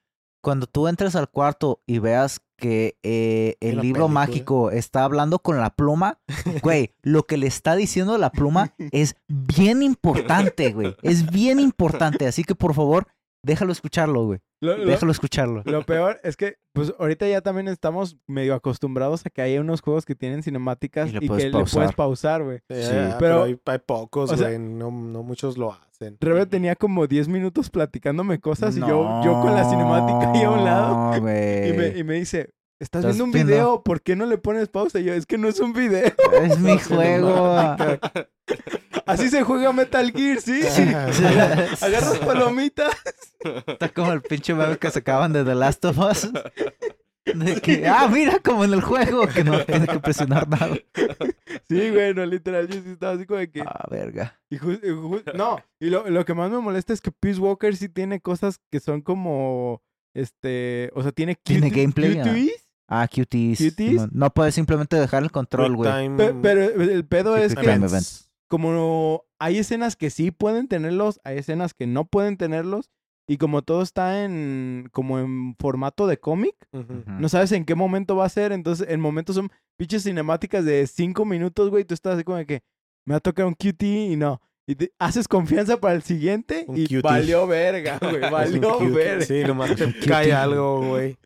[0.44, 4.08] cuando tú entres al cuarto y veas que eh, el libro película.
[4.08, 6.20] mágico está hablando con la pluma,
[6.62, 10.94] güey, lo que le está diciendo la pluma es bien importante, güey.
[11.02, 12.26] Es bien importante.
[12.28, 13.08] Así que por favor,
[13.42, 14.38] déjalo escucharlo, güey.
[14.60, 15.62] Lo, lo- Déjalo escucharlo.
[15.66, 19.82] lo peor es que, pues ahorita ya también estamos medio acostumbrados a que hay unos
[19.82, 22.42] juegos que tienen cinemáticas Y le y, puedes que le puedes pausar.
[22.44, 22.58] güey.
[22.70, 22.88] Sí, Sí.
[22.90, 24.58] pero, Pero- hay, hay pocos, o sea- güey.
[24.58, 25.84] no, no muchos lo hacen.
[26.20, 30.50] Rebe tenía como 10 minutos platicándome cosas y yo, yo con la cinemática ahí a
[30.50, 31.16] un lado.
[31.16, 34.38] Y me, y me dice, estás Estás viendo un viendo- video, ¿por qué no le
[34.38, 34.98] pones pausa?
[35.00, 36.12] Y yo, es que no es un video.
[36.42, 37.56] Es mi juego.
[39.06, 40.62] Así se juega Metal Gear, ¿sí?
[41.82, 42.94] Agarras palomitas.
[43.66, 46.30] Está como el pinche meme que sacaban de The Last of Us.
[47.24, 50.76] De que, ah, mira, como en el juego, que no tiene que presionar nada.
[51.68, 53.62] Sí, güey, no, literal, yo sí estaba así como de que...
[53.62, 54.38] Ah, verga.
[54.50, 54.60] Y y
[55.34, 58.60] no, y lo, lo que más me molesta es que Peace Walker sí tiene cosas
[58.70, 59.82] que son como,
[60.14, 62.22] este, o sea, tiene ¿Tiene gameplay, ah?
[62.24, 63.58] cuties, Ah, cuties.
[63.58, 63.94] ¿Cuties?
[63.94, 65.90] No, no puedes simplemente dejar el control, güey.
[65.90, 68.30] time pe- pero el pedo es que events.
[68.48, 72.90] como hay escenas que sí pueden tenerlos, hay escenas que no pueden tenerlos,
[73.26, 76.54] y como todo está en, como en formato de cómic,
[77.06, 80.86] no sabes en qué momento va a ser, entonces en momentos son pinches cinemáticas de
[80.86, 82.62] cinco minutos, güey, tú estás así como de que
[83.06, 84.40] me va a tocar un QT y no.
[84.66, 87.02] Y te- haces confianza para el siguiente Un y cutie.
[87.02, 89.24] valió verga, güey, valió verga.
[89.24, 91.18] Sí, nomás te cae algo, güey.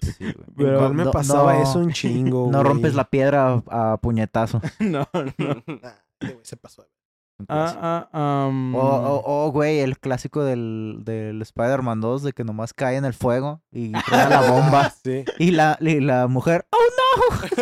[0.00, 0.34] Sí, güey.
[0.56, 2.72] Pero Igual me no- pasaba no- eso un chingo, No güey.
[2.72, 4.60] rompes la piedra a, a puñetazo.
[4.80, 5.06] No,
[5.38, 5.62] no.
[5.82, 5.96] Ah,
[6.42, 6.86] se pasó.
[7.48, 12.44] Ah, ah, um, O, o, o, güey, el clásico del, del Spider-Man 2 de que
[12.44, 14.90] nomás cae en el fuego y truena la bomba.
[14.90, 15.24] Sí.
[15.38, 17.34] Y la, y la mujer, ¡oh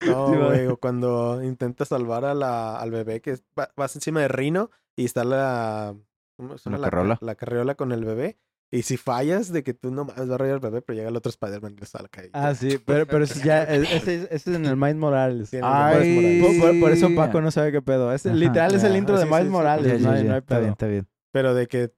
[0.05, 0.47] No, va.
[0.47, 4.69] güey, o cuando intentas salvar a la, al bebé que va- vas encima de Rino
[4.97, 5.95] y está la...
[6.35, 6.79] ¿Cómo se llama?
[6.79, 7.17] La carriola.
[7.21, 8.37] La carriola con el bebé.
[8.73, 11.09] Y si fallas de que tú no mames, va a rayar el bebé, pero llega
[11.09, 12.31] el otro Spider-Man y le sale caído.
[12.33, 15.49] Ah, sí, pero, pero ya, es- ese, es- en el Miles Morales.
[15.49, 16.09] Sí, en el de Ay.
[16.17, 16.81] Miles Morales.
[16.81, 18.11] Por, eso Paco no sabe qué pedo.
[18.11, 18.33] Es, Ajá.
[18.35, 19.51] literal es el Ah, intro de sí, Miles sí, sí.
[19.51, 20.59] Morales, no, hay, ya, no hay Está pedo.
[20.61, 21.07] bien, está bien.
[21.31, 21.93] Pero de que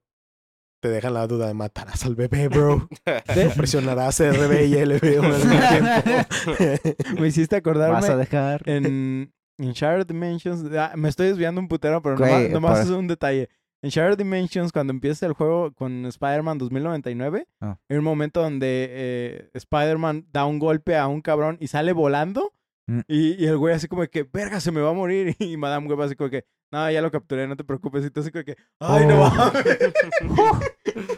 [0.81, 2.89] te dejan la duda de matarás al bebé, bro.
[3.33, 7.15] De- Presionarás RB y LB al mismo tiempo.
[7.21, 8.61] me hiciste acordarme Vas a dejar.
[8.65, 10.63] en, en Shattered Dimensions.
[10.77, 13.49] ah, me estoy desviando un putero, pero Güey, nomás, es un detalle.
[13.81, 17.77] En Shattered Dimensions, cuando empieza el juego con Spider-Man 2099, Ah.
[17.87, 22.51] hay un momento donde eh, Spider-Man da un golpe a un cabrón y sale volando.
[22.87, 22.99] Mm.
[23.07, 25.35] Y, y el güey así como que, verga, se me va a morir.
[25.39, 28.05] Y Madame Web así como que, no, ya lo capturé, no te preocupes.
[28.05, 29.29] Y tú así como que, ay, no Oh.
[29.29, 29.77] mames.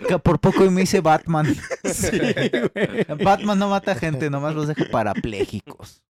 [0.07, 1.45] Que por poco y me hice Batman.
[1.85, 3.05] Sí, güey.
[3.23, 6.03] Batman no mata gente, nomás los deja parapléjicos.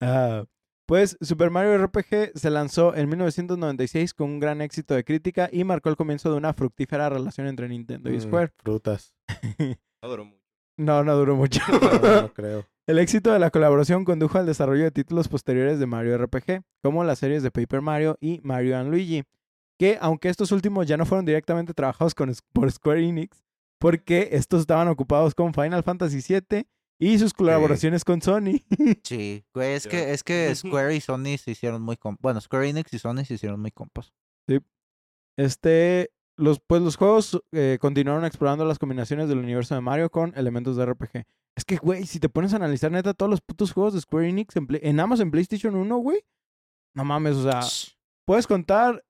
[0.00, 0.44] Ah,
[0.88, 5.62] pues Super Mario RPG se lanzó en 1996 con un gran éxito de crítica y
[5.62, 8.52] marcó el comienzo de una fructífera relación entre Nintendo y Mm, Square.
[8.56, 9.14] Frutas.
[10.02, 10.38] No duró mucho.
[10.78, 11.60] No, no duró mucho.
[11.72, 12.64] No, no creo.
[12.86, 17.02] El éxito de la colaboración condujo al desarrollo de títulos posteriores de Mario RPG, como
[17.02, 19.24] las series de Paper Mario y Mario and Luigi,
[19.76, 23.44] que aunque estos últimos ya no fueron directamente trabajados con, por Square Enix,
[23.80, 26.66] porque estos estaban ocupados con Final Fantasy VII
[26.98, 28.62] y sus colaboraciones con Sony.
[29.04, 32.22] Sí, güey, es que, es que Square y Sony se hicieron muy compas.
[32.22, 34.12] Bueno, Square Enix y Sony se hicieron muy compas.
[35.36, 40.32] Este, los, pues los juegos eh, continuaron explorando las combinaciones del universo de Mario con
[40.36, 41.24] elementos de RPG.
[41.56, 44.28] Es que, güey, si te pones a analizar neta todos los putos juegos de Square
[44.28, 46.24] Enix en, Play- en Amazon PlayStation 1, güey.
[46.94, 47.60] No mames, o sea,
[48.24, 49.04] puedes contar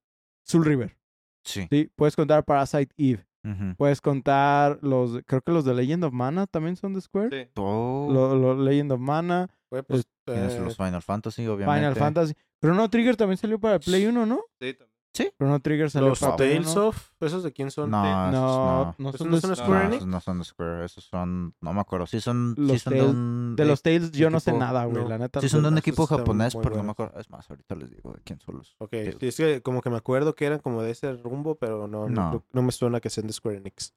[0.44, 0.96] Soul River,
[1.44, 1.66] Sí.
[1.70, 1.90] ¿sí?
[1.96, 3.26] Puedes contar Parasite Eve.
[3.76, 7.44] Puedes contar los, creo que los de Legend of Mana también son de Square.
[7.44, 7.50] Sí.
[7.56, 11.78] Oh, Lo, lo- Legend of Mana, pues, Tienes eh, los Final Fantasy, obviamente.
[11.80, 12.34] Final Fantasy.
[12.62, 14.40] Chrono Trigger también salió para el Play 1, ¿no?
[14.60, 14.87] Sí, también.
[15.12, 16.86] Chrono Trigger salió los para Tales 1.
[16.86, 17.90] of, ¿esos de quién son?
[17.90, 19.08] No, No, esos no, no.
[19.08, 19.96] ¿Esos son no de son Square No, Enix?
[19.96, 23.02] esos no son de Square, esos son, no me acuerdo, sí son, sí son de
[23.02, 23.56] un...
[23.56, 25.08] De los Tales yo no sé nada, güey, no.
[25.08, 25.40] la neta.
[25.40, 27.18] Sí son de un equipo japonés, pero no me acuerdo.
[27.18, 28.76] Es más, ahorita les digo de quién son los...
[28.78, 29.16] Ok, Tales.
[29.20, 32.08] sí, es que como que me acuerdo que eran como de ese rumbo, pero no,
[32.08, 32.44] no.
[32.52, 32.62] No.
[32.62, 33.94] me suena que sean de Square Enix.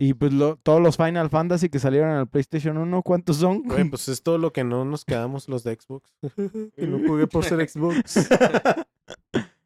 [0.00, 3.62] Y pues lo- todos los Final Fantasy que salieron el PlayStation 1, ¿cuántos son?
[3.62, 6.12] Güey, pues es todo lo que no nos quedamos los de Xbox.
[6.76, 8.28] que no jugué por ser Xbox.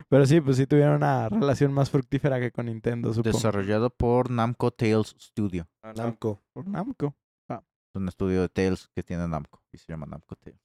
[0.09, 3.37] Pero sí, pues sí tuvieron una relación más fructífera que con Nintendo, supongo.
[3.37, 5.69] Desarrollado por Namco Tales Studio.
[5.83, 5.93] Ah.
[5.97, 6.43] Namco.
[6.53, 7.15] Por Namco.
[7.49, 10.61] Es un estudio de Tales que tiene Namco y se llama Namco Tales.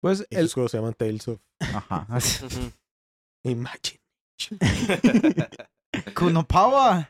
[0.00, 2.06] Pues el, juegos se llaman Tales of Ajá.
[3.44, 4.00] Imagine.
[6.14, 7.08] Kuno Power.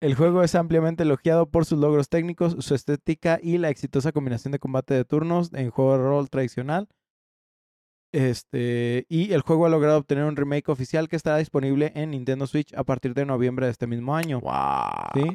[0.00, 4.52] el juego es ampliamente elogiado por sus logros técnicos, su estética y la exitosa combinación
[4.52, 6.88] de combate de turnos en juego de rol tradicional.
[8.12, 12.46] Este, y el juego ha logrado obtener un remake oficial que estará disponible en Nintendo
[12.46, 14.40] Switch a partir de noviembre de este mismo año.
[14.40, 15.12] Wow.
[15.14, 15.30] ¿Sí?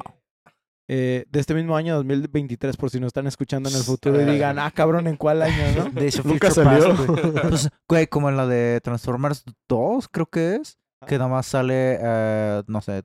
[0.86, 4.24] Eh, de este mismo año 2023, por si nos están escuchando en el futuro y
[4.24, 5.84] digan, ah, cabrón, ¿en cuál año, no?
[5.86, 6.94] Of Nunca salió.
[6.94, 7.32] Past, güey.
[7.48, 10.78] Pues, güey, como en la de Transformers 2, creo que es.
[11.06, 13.02] Que nada más sale, eh, no sé,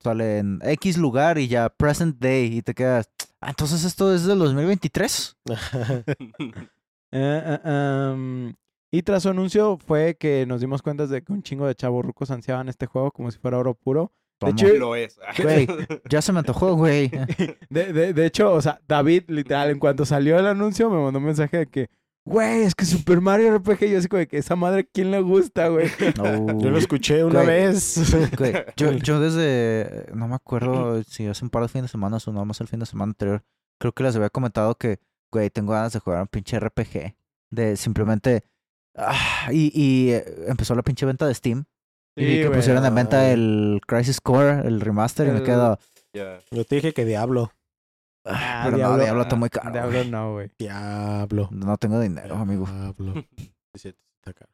[0.00, 3.10] sale en X lugar y ya present day y te quedas.
[3.40, 5.36] Ah, entonces esto es del 2023.
[7.10, 8.54] Eh, eh, em,
[8.90, 12.04] y tras su anuncio fue que nos dimos cuenta de que un chingo de chavos
[12.04, 14.12] rucos ansiaban este juego como si fuera oro puro.
[14.38, 14.52] Tomo.
[14.52, 15.18] hecho, Lo es.
[15.42, 15.66] Güey,
[16.08, 17.10] ya se me antojó, güey.
[17.70, 21.18] De, de, de hecho, o sea, David, literal, en cuanto salió el anuncio, me mandó
[21.18, 21.90] un mensaje de que,
[22.24, 25.10] güey, es que Super Mario RPG, y yo así como de que esa madre, ¿quién
[25.10, 25.88] le gusta, güey?
[26.16, 26.24] No.
[26.60, 27.46] Yo lo escuché una Güey.
[27.64, 28.16] vez.
[28.38, 32.18] Güey, yo, yo desde, no me acuerdo si hace un par de fines de semana
[32.24, 33.42] o no más el fin de semana anterior,
[33.80, 35.00] creo que les había comentado que,
[35.32, 37.16] güey, tengo ganas de jugar un pinche RPG.
[37.50, 38.44] De simplemente,
[38.96, 41.64] ah, y, y eh, empezó la pinche venta de Steam.
[42.16, 45.78] y vi que pusieron en venta el Crisis Core, el remaster, y me quedo.
[46.50, 47.52] Yo te dije que diablo.
[48.24, 49.72] ah, pero no, Diablo está muy caro.
[49.72, 50.50] Diablo no, güey.
[50.58, 51.48] Diablo.
[51.52, 52.66] No tengo dinero, amigo.
[52.66, 53.14] Diablo.
[53.74, 54.50] Está caro.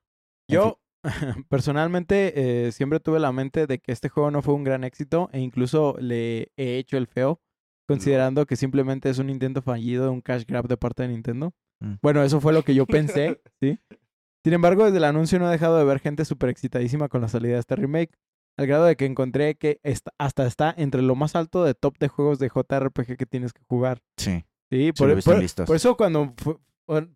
[0.48, 0.78] Yo,
[1.48, 5.30] personalmente, eh, siempre tuve la mente de que este juego no fue un gran éxito
[5.32, 7.40] e incluso le he hecho el feo,
[7.86, 11.52] considerando que simplemente es un intento fallido de un cash grab de parte de Nintendo.
[11.80, 11.94] Mm.
[12.02, 13.78] Bueno, eso fue lo que yo pensé, ¿sí?
[14.44, 17.28] Sin embargo, desde el anuncio no he dejado de ver gente súper excitadísima con la
[17.28, 18.12] salida de este remake,
[18.58, 19.80] al grado de que encontré que
[20.18, 23.62] hasta está entre lo más alto de top de juegos de JRPG que tienes que
[23.68, 24.00] jugar.
[24.18, 26.58] Sí, Sí, sí por, lo he visto en por- por eso cuando fue-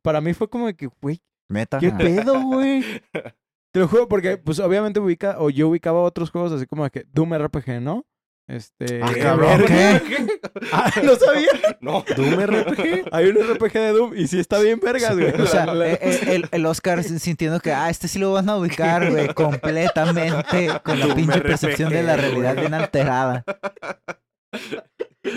[0.03, 1.79] para mí fue como de que, güey, Meta.
[1.79, 1.91] ¿Qué
[2.33, 2.83] pedo, güey?
[3.73, 6.91] Te lo juro, porque pues obviamente ubica, o yo ubicaba otros juegos así como de
[6.91, 8.07] que Doom RPG, ¿no?
[8.49, 9.03] Este.
[9.03, 9.63] Ah, cabrón.
[10.73, 11.51] Ah, ¿no sabía?
[11.81, 12.05] No.
[12.17, 13.09] ¿Doom RPG?
[13.13, 15.31] Hay un RPG de Doom y sí está bien vergas, güey.
[15.41, 18.57] O sea, eh, eh, el, el Oscar sintiendo que, ah, este sí lo van a
[18.57, 22.67] ubicar, güey, completamente con la pinche RPG, percepción de la realidad güey.
[22.67, 23.45] bien alterada.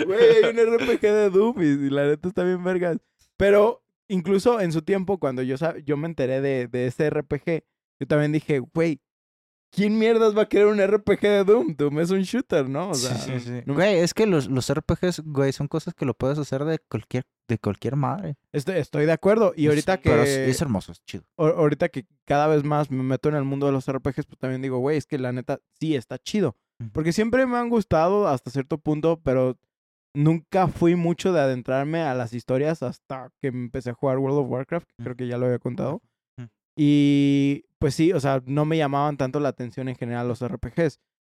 [0.06, 2.96] Güey, hay un RPG de Doom y, y la neta está bien vergas.
[3.36, 7.64] Pero incluso en su tiempo, cuando yo, yo me enteré de, de ese RPG,
[8.00, 9.00] yo también dije, güey,
[9.72, 11.74] ¿quién mierdas va a querer un RPG de Doom?
[11.76, 12.90] Doom es un shooter, ¿no?
[12.90, 13.16] O sea,
[13.66, 16.78] no- Güey, es que los, los RPGs, güey, son cosas que lo puedes hacer de
[16.78, 18.36] cualquier, de cualquier madre.
[18.52, 19.52] estoy, estoy de acuerdo.
[19.56, 20.10] Y ahorita que...
[20.10, 21.24] Pero es, es hermoso, es chido.
[21.36, 24.38] ahor- ahorita que cada vez más me meto en el mundo de los RPGs, pues
[24.38, 26.56] también digo, güey, es que la neta sí está chido.
[26.92, 29.56] Porque siempre me han gustado hasta cierto punto, pero
[30.14, 34.50] nunca fui mucho de adentrarme a las historias hasta que empecé a jugar World of
[34.50, 36.02] Warcraft, que creo que ya lo había contado.
[36.76, 40.98] Y pues sí, o sea, no me llamaban tanto la atención en general los RPGs.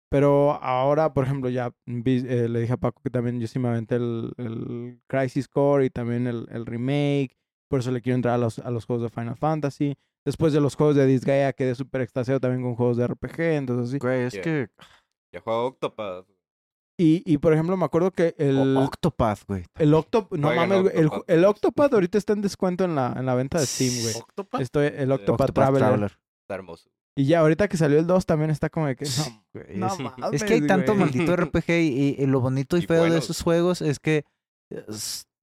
[0.09, 3.57] Pero ahora, por ejemplo, ya vi- eh, le dije a Paco que también yo sí
[3.57, 7.35] me aventé el, el Crisis Core y también el, el remake.
[7.67, 9.95] Por eso le quiero entrar a los, a los juegos de Final Fantasy.
[10.23, 13.39] Después de los juegos de Disgaea quedé súper extasiado también con juegos de RPG.
[13.57, 13.97] Entonces sí.
[13.97, 14.41] Güey, es Yeah.
[14.43, 14.67] que...
[15.33, 16.27] Ya juego Octopath.
[16.97, 19.65] Y, y por ejemplo, me acuerdo que el, O- Octopath, güey.
[19.79, 21.29] el Octopath, no mames, güey, el, Octopath.
[21.29, 24.15] el Octopath ahorita está en descuento en la, en la venta de Steam, güey.
[24.15, 24.61] ¿Octopath?
[24.61, 25.79] Estoy, el Octopath, Octopath Traveler.
[25.81, 26.19] Traveler.
[26.43, 26.89] Está hermoso.
[27.15, 29.05] Y ya ahorita que salió el 2 también está como de que...
[29.05, 32.39] No, Güey, no es, mames, es que hay tanto maldito RPG y, y- y lo
[32.41, 34.25] bonito y, Y feo de esos juegos es que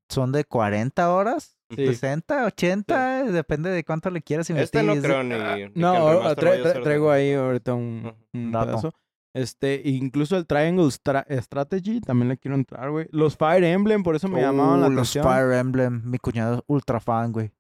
[0.09, 1.87] son de 40 horas, Sí.
[1.87, 4.81] 60, 80, depende de cuánto le quieras invertir.
[4.81, 5.37] Este no creo ni.
[5.37, 8.17] ni que No, el tra- tra- traigo ahí ahorita un, Ujú.
[8.35, 8.93] un Dato.
[9.35, 13.07] Este, incluso el Triangle Stra- Strategy también le quiero entrar, güey.
[13.13, 15.25] Los Fire Emblem, por eso me llamaban la Uh, los atención.
[15.25, 17.53] Fire Emblem, mi cuñado es ultra fan, güey.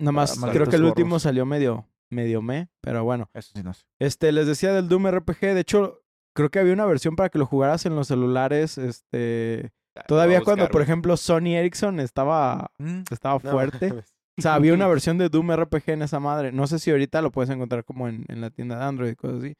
[0.00, 3.28] Nada más, Ah, creo que el último salió medio, medio me, pero bueno.
[3.34, 3.82] Eso sí no sé.
[4.00, 5.40] Este, les decía del Doom RPG.
[5.54, 6.02] De hecho,
[6.34, 8.78] creo que había una versión para que lo jugaras en los celulares.
[8.78, 13.92] Este, Ah, todavía cuando, por ejemplo, Sony Ericsson estaba, Mm, estaba fuerte.
[14.36, 16.50] O sea, había una versión de Doom RPG en esa madre.
[16.50, 19.14] No sé si ahorita lo puedes encontrar como en, en la tienda de Android y
[19.14, 19.54] cosas así.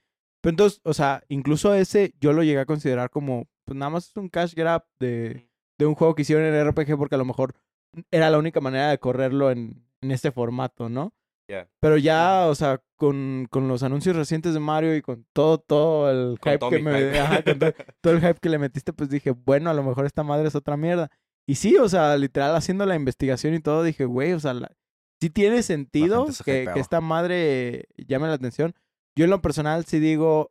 [0.45, 4.09] Pero entonces, o sea, incluso ese yo lo llegué a considerar como, pues nada más
[4.11, 7.25] es un cash grab de, de un juego que hicieron en RPG porque a lo
[7.25, 7.55] mejor
[8.11, 11.15] era la única manera de correrlo en, en este formato, ¿no?
[11.49, 11.67] Ya.
[11.81, 16.11] Pero ya, o sea, con, con los anuncios recientes de Mario y con todo, todo
[16.11, 16.93] el Con hype que me...
[16.99, 17.19] hype.
[17.21, 20.05] ajá, con todo, todo el hype que le metiste, pues dije, bueno, a lo mejor
[20.05, 21.11] esta madre es otra mierda.
[21.47, 24.77] Y sí, o sea, literal haciendo la investigación y todo, dije, güey, o sea, la-
[25.23, 28.75] sí tiene sentido que esta madre llame la atención.
[29.17, 30.51] Yo en lo personal sí digo,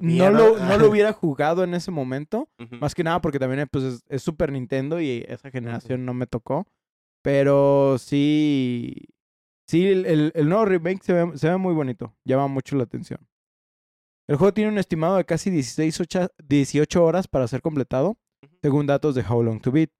[0.00, 2.48] no lo, no lo hubiera jugado en ese momento.
[2.80, 6.26] Más que nada porque también pues, es, es Super Nintendo y esa generación no me
[6.26, 6.66] tocó.
[7.22, 8.94] Pero sí.
[9.66, 12.14] Sí, el, el- el nuevo remake se ve, se ve muy bonito.
[12.24, 13.26] Llama mucho la atención.
[14.28, 18.16] El juego tiene un estimado de casi 16 ocha- 18 horas para ser completado,
[18.62, 19.90] según datos de How Long to Beat.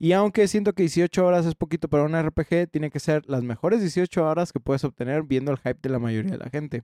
[0.00, 3.42] Y aunque siento que 18 horas es poquito para un RPG, tiene que ser las
[3.44, 6.82] mejores 18 horas que puedes obtener viendo el hype de la mayoría de la gente.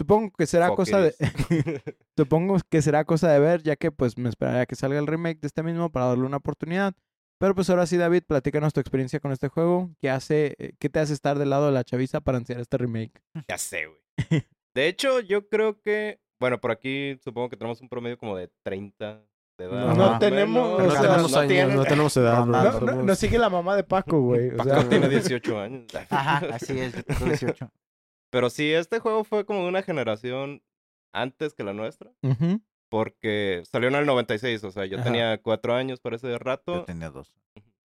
[0.00, 1.14] Supongo que será Fuck cosa de.
[2.16, 5.40] Supongo que será cosa de ver, ya que pues me esperaría que salga el remake
[5.40, 6.94] de este mismo para darle una oportunidad.
[7.38, 9.90] Pero pues ahora sí, David, platícanos tu experiencia con este juego.
[10.00, 12.78] ¿Qué hace, eh, qué te hace estar del lado de la chaviza para ansiar este
[12.78, 13.12] remake?
[13.46, 14.00] Ya sé, güey.
[14.74, 16.18] De hecho, yo creo que.
[16.40, 19.22] Bueno, por aquí supongo que tenemos un promedio como de 30
[19.58, 19.94] de edad.
[19.94, 22.38] No, o tenemos, o No sea, tenemos no años, tienen- no tenemos edad.
[22.38, 24.48] No, no, No, Somos- no, no sigue la mamá de Paco, güey.
[24.48, 25.84] o Paco sea, tiene 18 años.
[26.08, 27.70] Ajá, así es, yo tengo 18.
[28.30, 30.62] Pero sí, este juego fue como de una generación
[31.12, 32.12] antes que la nuestra.
[32.88, 35.04] Porque salió en el 96, o sea, yo Ajá.
[35.04, 36.84] tenía cuatro años para ese Yo rato.
[36.84, 37.36] tenía dos.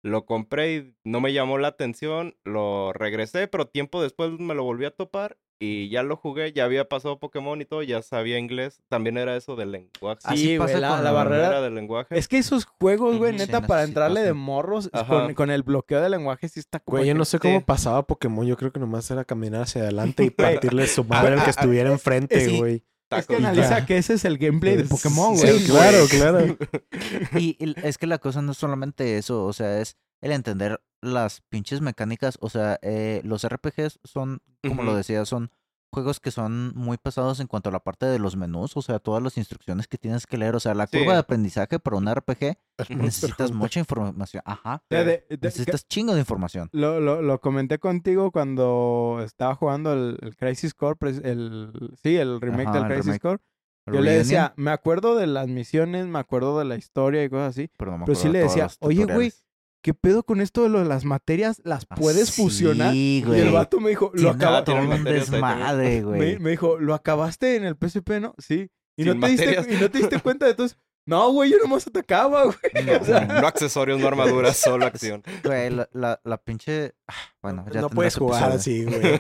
[0.04, 4.64] Lo compré y no me llamó la atención, lo regresé, pero tiempo después me lo
[4.64, 8.40] volví a topar y ya lo jugué, ya había pasado Pokémon y todo, ya sabía
[8.40, 10.20] inglés, también era eso del lenguaje.
[10.24, 11.62] Así Sí, güey, pasa la, con la la barrera.
[11.62, 12.18] del lenguaje.
[12.18, 13.34] Es que esos juegos, güey.
[13.34, 15.06] Sí, neta, para necesitas entrarle de morros, Ajá.
[15.08, 17.60] con, con el bloqueo del lenguaje sí está como Güey, yo que- no sé cómo
[17.60, 17.64] sí.
[17.66, 18.46] pasaba Pokémon.
[18.48, 20.30] Yo creo que nomás era caminar hacia adelante y
[20.72, 22.58] partirle su madre al que estuviera enfrente, sí.
[22.58, 22.84] güey.
[23.20, 23.86] Es que analiza Ya.
[23.86, 25.66] que ese es el gameplay de Pokémon, sí, güey.
[25.66, 26.58] claro, claro.
[27.40, 30.82] Y, y es que la cosa no es solamente eso, o sea, es el entender
[31.02, 32.38] las pinches mecánicas.
[32.42, 35.52] O sea, eh, los RPGs son, como lo decía, son
[35.92, 39.00] juegos que son muy pesados en cuanto a la parte de los menús, o sea,
[39.00, 40.56] todas las instrucciones que tienes que leer.
[40.56, 40.98] O sea, la Sí.
[41.00, 42.58] curva de aprendizaje para un RPG
[42.90, 44.42] necesitas mucha información.
[44.46, 44.84] Ajá.
[44.90, 46.70] De- de- de- Necesitas chingo de información.
[46.72, 52.40] Lo, lo, lo comenté contigo cuando estaba jugando el, el Crisis Core, el, sí, el
[52.42, 53.22] remake Ajá, del el Crisis remake.
[53.22, 53.40] Core.
[53.88, 57.50] Yo le decía, me acuerdo de las misiones, me acuerdo de la historia y cosas
[57.50, 57.70] así.
[57.78, 59.46] pero, no me pero sí le decía, "Oye, güey, tutoriales".
[59.82, 61.62] ¿Qué pedo con esto de lo de las materias?
[61.64, 62.94] ¿Las Ah, puedes sí, fusionar?
[62.94, 63.42] Y güey.
[63.42, 66.40] el vato me dijo, lo Tiene acaba- tiene todo un desmadre, me, güey.
[66.40, 68.36] me dijo, ¿lo acabaste en el PSP, no?
[68.38, 68.70] Sí.
[68.98, 69.68] Y no, Sin te diste, materias.
[69.80, 70.76] y no te diste cuenta de todo eso.
[71.08, 72.58] No, güey, yo nomás atacaba, güey.
[72.86, 75.24] No, O sea, No accesorios, no armaduras, solo acción.
[75.44, 76.94] Güey, la, la, la pinche...
[77.08, 79.20] ah, Bueno, ya no puedes jugar así, güey.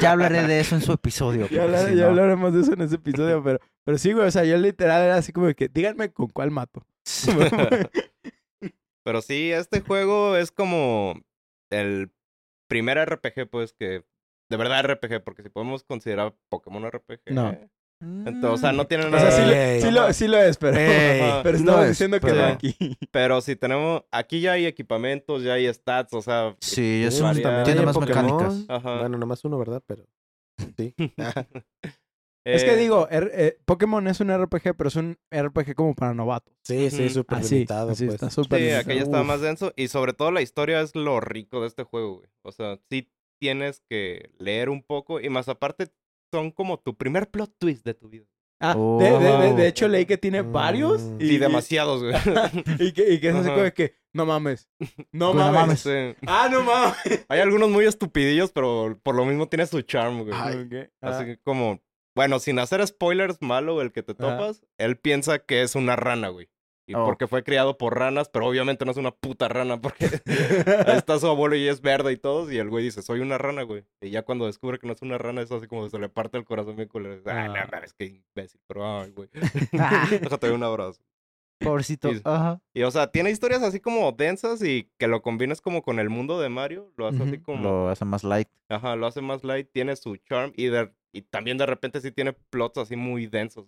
[0.00, 1.42] Ya hablaré de eso en su episodio.
[1.42, 4.12] Ya, porque hablar- si ya no- hablaremos de eso en ese episodio, pero, pero sí,
[4.12, 6.84] güey, o sea, yo literal era así como que, díganme con cuál mato.
[9.04, 11.14] Pero sí, este juego es como
[11.70, 12.10] el
[12.68, 14.04] primer RPG, pues, que...
[14.50, 17.20] De verdad RPG, porque si podemos considerar Pokémon RPG...
[17.30, 17.56] No.
[18.00, 19.46] Entonces, o sea, no tienen o sea, sí, nada...
[19.52, 19.80] lo- Ey.
[19.80, 21.20] sí lo, sí lo es, pero, Ey.
[21.44, 22.76] pero No estamos es, diciendo que pero- no aquí.
[23.12, 24.02] Pero si tenemos...
[24.10, 26.56] Aquí ya hay equipamientos, ya hay stats, o sea...
[26.60, 27.42] Sí, es Sí, un- varía.
[27.44, 28.24] también tiene más Pokémon.
[28.24, 28.64] mecánicas.
[28.68, 28.98] Ajá.
[29.00, 29.82] Bueno, nomás uno, ¿verdad?
[29.86, 30.04] Pero
[30.76, 30.94] sí.
[32.44, 35.94] Es que Eh, digo, er- eh, Pokémon es un RPG, pero es un RPG como
[35.94, 36.52] para novatos.
[36.64, 38.14] Sí, sí, súper limitado, así pues.
[38.14, 38.82] está súper Sí, limitado.
[38.82, 39.72] acá ya estaba más denso.
[39.76, 42.28] Y sobre todo la historia es lo rico de este juego, güey.
[42.42, 43.08] O sea, sí
[43.40, 45.20] tienes que leer un poco.
[45.20, 45.86] Y más aparte,
[46.32, 48.26] son como tu primer plot twist de tu vida.
[48.64, 49.66] Ah, de, de- de- de Oh.
[49.66, 51.02] hecho leí que tiene varios.
[51.02, 51.20] Mm.
[51.20, 52.14] Y, Sí, demasiados, güey.
[52.80, 54.68] Y que, y que es así como de que, no mames,
[55.12, 55.80] no mames.
[55.80, 56.14] Sí.
[56.26, 57.24] Ah, no mames.
[57.28, 60.32] Hay algunos muy estupidillos, pero por lo mismo tiene su charm, güey.
[60.32, 60.52] Ah,
[61.00, 61.80] Así que como...
[62.14, 64.36] Bueno, sin hacer spoilers malo el que te Ajá.
[64.36, 66.48] topas, él piensa que es una rana, güey.
[66.84, 67.04] Y Oh.
[67.06, 70.10] porque fue criado por ranas, pero obviamente no es una puta rana, porque ahí
[71.06, 73.62] está su abuelo y es verde y todo, y el güey dice, soy una rana,
[73.62, 73.84] güey.
[74.00, 76.38] Y ya cuando descubre que no es una rana, es así como se le parte
[76.38, 77.22] el corazón bien culero.
[77.26, 77.68] Ah, no Ah.
[77.70, 79.28] mames, qué imbécil, pero ay, güey.
[79.80, 81.00] Ah, Déjate dar un abrazo.
[81.62, 82.12] Pobrecito.
[82.12, 82.20] Sí.
[82.24, 82.60] Ajá.
[82.74, 86.10] Y o sea, tiene historias así como densas y que lo combines como con el
[86.10, 87.62] mundo de Mario, lo hace así como...
[87.62, 88.48] Lo hace más light.
[88.68, 92.12] Ajá, lo hace más light, tiene su charm y, de, y también de repente sí
[92.12, 93.66] tiene plots así muy densos.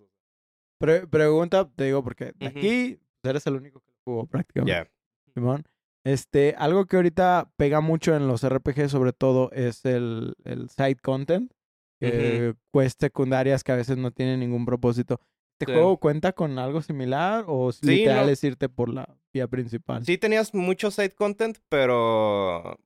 [0.78, 4.72] Pre- pregunta, te digo, porque de aquí pues, eres el único que lo jugó prácticamente.
[4.72, 5.32] Ya.
[5.32, 5.64] Simón.
[6.04, 10.96] Este, algo que ahorita pega mucho en los RPG, sobre todo, es el, el side
[10.96, 11.52] content.
[11.98, 15.18] Quest secundarias que a veces no tienen ningún propósito.
[15.64, 15.78] ¿Este Sí.
[15.78, 18.30] juego cuenta con algo similar o si Sí, literal no.
[18.32, 20.04] es irte por la vía principal?
[20.04, 22.78] Sí tenías mucho side content, pero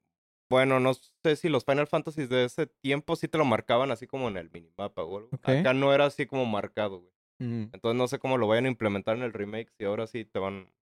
[0.48, 4.06] bueno, no sé si los Final Fantasy de ese tiempo sí te lo marcaban así
[4.06, 5.30] como en el minimapa o algo.
[5.42, 7.12] Acá no era así como marcado, güey.
[7.40, 10.24] Mm, Entonces no sé cómo lo vayan a implementar en el remake si ahora sí
[10.24, 10.72] te van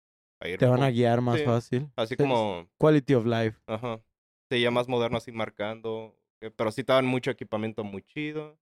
[0.40, 1.90] a ir Te van a guiar más sí, fácil.
[1.97, 3.59] Así Sí, como, Quality of life.
[3.66, 4.01] ajá.
[4.51, 6.14] Sí, ya más moderno así marcando.
[6.40, 8.57] eh, Pero sí te daban mucho equipamiento muy chido.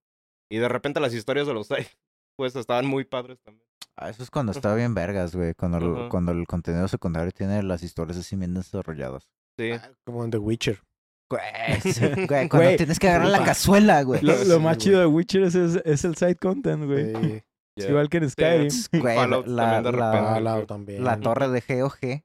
[0.49, 1.87] Y de repente las historias de los side,
[2.35, 3.65] pues estaban muy padres también.
[3.97, 5.53] Ah, eso es cuando está bien vergas, güey.
[5.53, 9.29] Cuando, el- cuando el contenido secundario tiene las historias así bien desarrolladas.
[9.57, 9.71] Sí.
[9.71, 10.81] Ah, Como en The Witcher.
[11.29, 11.41] Güey,
[11.81, 14.21] sí, güey, cuando Güey, tienes que agarrar la cazuela, güey.
[14.21, 14.85] Lo, Sí, lo más güey.
[14.85, 17.13] chido de Witcher es, es, es el side content, güey.
[17.15, 17.43] Sí.
[17.89, 18.69] Igual que en Skyrim.
[19.01, 20.29] Güey, Fallout la, también la- repente.
[20.33, 21.03] Fallout también.
[21.03, 22.21] la torre de GOG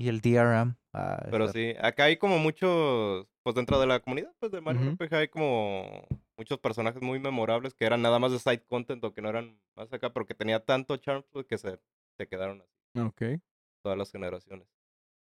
[0.00, 0.76] y el DRM.
[0.94, 4.60] ah, Pero está- sí, acá hay como muchos, pues dentro de la comunidad pues de
[4.60, 4.90] Mario Ujú.
[5.04, 6.06] RPG hay como
[6.38, 9.60] muchos personajes muy memorables que eran nada más de side content o que no eran
[9.76, 11.80] más acá, pero que tenía tanto charm pues, que se,
[12.16, 13.40] se quedaron así Ok.
[13.82, 14.68] todas las generaciones.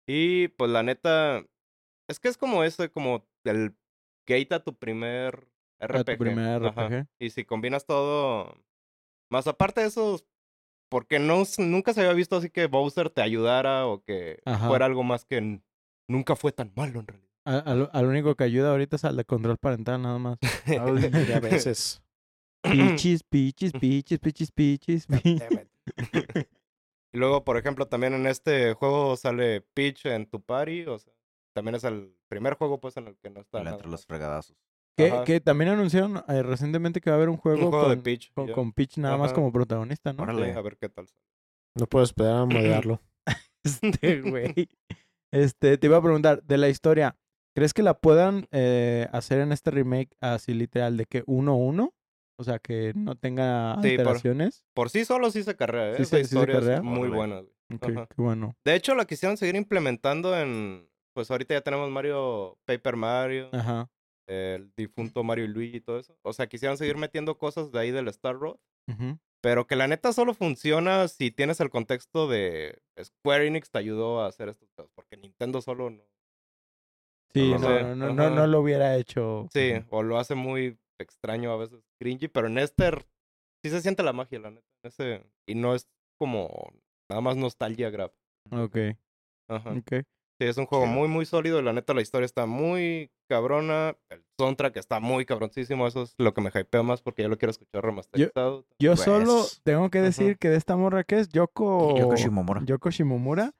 [0.07, 1.44] Y pues la neta,
[2.09, 3.76] es que es como ese, como el
[4.26, 5.48] gate a tu primer
[5.80, 6.04] A RPG.
[6.18, 6.86] tu primer Ajá.
[6.86, 7.09] RPG.
[7.18, 8.54] Y si combinas todo,
[9.30, 10.20] más aparte de eso,
[10.88, 14.68] porque no, nunca se había visto así que Bowser te ayudara o que Ajá.
[14.68, 15.61] fuera algo más que
[16.09, 17.26] nunca fue tan malo en realidad.
[17.47, 20.38] Al, al único que ayuda ahorita es al de control parental, nada más.
[20.66, 20.76] Y
[21.32, 22.03] a veces.
[22.62, 25.07] Pichis, pichis, pichis, pichis, pichis.
[25.07, 25.38] pi-
[27.12, 31.12] Y luego, por ejemplo, también en este juego sale Peach en tu party, o sea,
[31.55, 34.57] también es el primer juego pues en el que no está nada entre los fregadazos.
[34.99, 37.97] Que, que también anunciaron eh, recientemente que va a haber un juego, Un juego de
[37.97, 38.32] con, Peach.
[38.32, 40.22] con, con Peach nada más como protagonista, ¿no?
[40.22, 40.53] Órale.
[40.53, 41.07] Sí, a ver qué tal.
[41.07, 41.20] sale.
[41.74, 43.01] No puedo esperar a modearlo.
[43.62, 44.68] Este, güey.
[45.32, 47.14] Este, te iba a preguntar, de la historia,
[47.57, 51.92] ¿crees que la puedan eh, hacer en este remake así literal de que 1-1?
[52.38, 54.62] O sea, que no tenga Sí, por- alteraciones.
[54.74, 55.96] Por sí solo sí se carrea, ¿eh?
[55.96, 56.76] Sí Esa se- sí se historia carrea.
[56.76, 57.40] es muy buena.
[57.40, 57.52] güey.
[57.74, 58.07] Ok, Ajá.
[58.14, 58.54] qué bueno.
[58.64, 60.88] De hecho, la quisieron seguir implementando en...
[61.14, 63.88] Pues ahorita ya tenemos Mario, Paper Mario, Ajá.
[64.28, 66.14] el difunto Mario y Luigi y todo eso.
[66.22, 68.57] O sea, quisieron seguir metiendo cosas de ahí del Star Road.
[68.88, 69.18] ujú.
[69.42, 74.20] Pero que la neta solo funciona si tienes el contexto de Square Enix te ayudó
[74.20, 74.92] a hacer estos juegos.
[74.94, 76.02] Porque Nintendo solo no.
[77.41, 77.82] Sí, no, sé.
[77.95, 79.47] no, no, no, lo hubiera hecho.
[79.53, 82.28] Sí, o lo hace muy extraño a veces, cringy.
[82.28, 82.91] Pero en este
[83.64, 84.66] sí se siente la magia, la neta.
[84.84, 86.72] en Ese, y no es como
[87.11, 88.12] nada más nostalgia grab.
[88.51, 88.76] Ok,
[89.49, 89.70] Ajá.
[89.72, 90.05] ok.
[90.39, 91.61] Sí, es un juego muy, muy sólido.
[91.61, 93.97] y La neta, la historia está muy cabrona.
[94.11, 95.87] El soundtrack está muy cabroncísimo.
[95.87, 98.66] Eso es lo que me hypea más porque yo lo quiero escuchar remasterizado.
[98.78, 99.01] Yo Pues.
[99.01, 101.97] solo tengo que decir que de esta morra que es Yoko...
[101.97, 102.62] Yoko Shimomura.
[102.66, 103.55] Yoko Shimomura.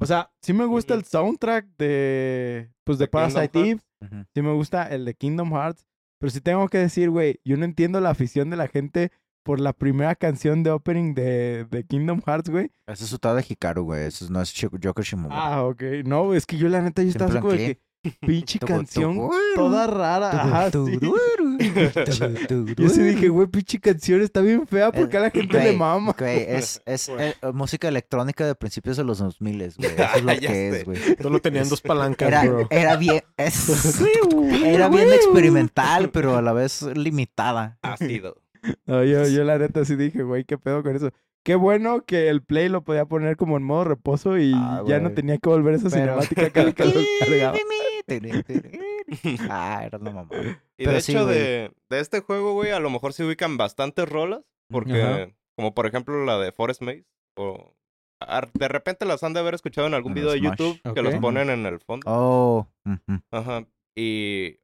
[0.00, 2.72] O sea, sí me gusta el soundtrack de...
[2.84, 3.68] Pues de Parasite Eve.
[3.68, 3.86] Hearts.
[4.00, 4.24] Ujú.
[4.34, 5.86] Sí me gusta el de Kingdom Hearts.
[6.18, 9.10] Pero sí tengo que decir, güey, yo no entiendo la afición de la gente
[9.44, 12.70] por la primera canción de opening de, de Kingdom Hearts, güey.
[12.86, 14.04] Ese es Utada Hikaru, güey.
[14.04, 15.36] Ese no es Yoko Shimomura.
[15.36, 15.82] Ah, ok.
[16.04, 17.80] No, es que yo la neta, yo estaba como que
[18.20, 20.30] pinche canción toda rara.
[20.30, 20.98] Ajá, sí.
[22.76, 26.14] Yo sí dije, güey, pinche canción está bien fea porque a la gente le mama.
[26.18, 29.68] Güey, es, eh, música electrónica de principios de los 2000, güey.
[29.68, 29.80] Eso
[30.16, 30.98] es lo que es, güey.
[31.20, 32.66] Solo tenían dos palancas, Era, bro.
[32.70, 34.00] era bien, es-
[34.64, 37.78] era bien experimental, pero a la vez limitada.
[37.82, 38.36] Ácido.
[38.86, 41.10] No, yo, yo la neta sí dije, güey, qué pedo con eso.
[41.44, 45.00] Qué bueno que el play lo podía poner como en modo reposo y Ah, ya
[45.00, 47.58] no tenía que volver esa Pero- cinemática cada que lo cargaba.
[49.50, 50.28] Ah, era la mamá.
[50.78, 51.38] Y Pero de sí, hecho, güey.
[51.38, 54.40] de, de este juego, güey, a lo mejor se ubican bastantes rolas.
[54.70, 55.28] Porque, Ajá.
[55.56, 57.04] como por ejemplo la de Forest Maze.
[57.36, 57.74] O
[58.54, 60.40] de repente las han de haber escuchado en algún En video de.
[60.40, 62.04] YouTube que los ponen en el fondo.
[62.08, 62.68] Oh.
[63.30, 63.66] Ajá.
[63.96, 64.58] Y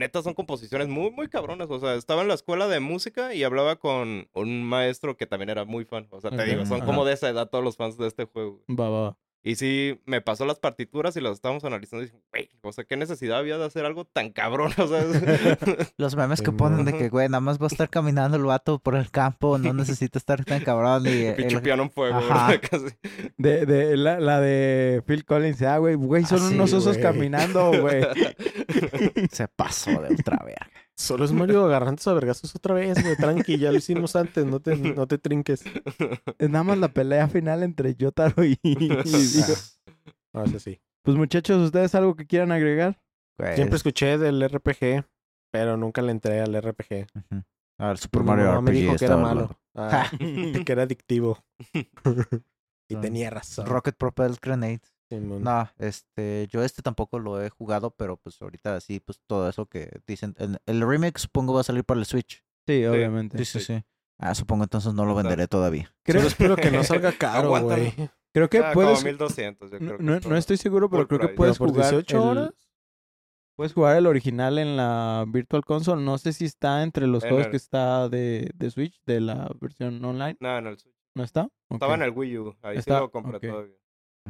[0.00, 1.70] neta son composiciones muy, muy cabronas.
[1.70, 5.50] O sea, estaba en la escuela de música y hablaba con un maestro que también
[5.50, 6.08] era muy fan.
[6.10, 6.86] O sea, te digo, son ajá.
[6.86, 8.64] como de esa edad todos los fans de este juego.
[8.68, 9.18] Va, va, va.
[9.42, 12.84] Y sí, me pasó las partituras y las estábamos analizando y dije, güey, o sea,
[12.84, 14.70] ¿qué necesidad había de hacer algo tan cabrón?
[14.78, 17.88] O sea, es- Los memes que ponen de que, güey, nada más va a estar
[17.88, 21.04] caminando el vato por el campo, no necesita estar tan cabrón.
[21.06, 22.20] Y, pinche el- piano en fuego.
[22.28, 22.86] Casi.
[23.38, 26.98] De, de, la, la de Phil Collins, ah, güey, güey, son Ah, sí, unos osos
[26.98, 28.04] caminando, güey.
[29.32, 30.68] se pasó de ultra verga.
[31.00, 33.16] Solo es Mario agarrando a vergazos otra vez, güey.
[33.16, 34.44] Tranqui, ya lo hicimos antes.
[34.44, 35.64] No te, no te trinques.
[36.38, 38.58] Es nada más la pelea final entre Yotaro y...
[40.32, 40.80] Ah, sí, sí.
[41.02, 43.00] Pues muchachos, ¿ustedes algo que quieran agregar?
[43.38, 45.04] Güey, Siempre es- escuché del RPG,
[45.50, 47.06] pero nunca le entré al RPG.
[47.78, 49.58] A ver, Super Mario me RPG dijo que era estaba malo.
[49.74, 51.42] Ah, que era adictivo.
[52.88, 53.00] y No.
[53.00, 53.66] tenía razón.
[53.66, 54.82] Rocket Propel Grenade.
[55.18, 55.42] Simón.
[55.42, 59.66] No, este, yo este tampoco lo he jugado, pero pues ahorita sí, pues todo eso
[59.66, 60.34] que dicen.
[60.38, 62.44] El, el remake supongo va a salir para el Switch.
[62.66, 63.36] Sí, obviamente.
[63.38, 63.82] Sí, sí, sí.
[64.18, 65.92] Ah, supongo entonces no lo venderé todavía.
[66.04, 67.92] Creo, espero que no salga caro, güey.
[68.32, 68.98] creo que Ah, puedes...
[68.98, 71.66] como 1200, yo creo No, que no- no estoy seguro, pero creo que puedes ¿Pero
[71.72, 72.50] por jugar 18 el- horas?
[73.56, 76.02] Puedes jugar el original en la Virtual Console.
[76.02, 79.20] No sé si está entre los En juegos el- que está de, de Switch, de
[79.20, 80.36] la versión online.
[80.40, 80.94] No, en el Switch.
[81.14, 81.48] ¿No está?
[81.68, 82.56] Estaba en el Wii U.
[82.62, 83.74] Ahí Está- sí lo compré todavía.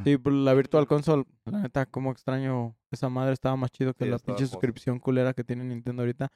[0.05, 2.77] Sí, pero la Virtual Console, la neta, como extraño.
[2.91, 6.31] Esa madre estaba más chido que Sí, la pinche suscripción culera que tiene Nintendo ahorita.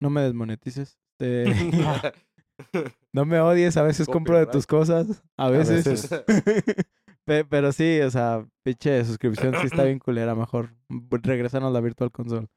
[0.00, 0.98] No me desmonetices.
[1.16, 2.12] Este,
[3.12, 5.22] no me odies, a veces compro de tus cosas.
[5.36, 5.84] A veces.
[5.84, 6.24] veces.
[7.24, 10.34] Pe- pero sí, o sea, pinche suscripción sí está bien culera.
[10.34, 12.48] Mejor regresanos a la Virtual Console.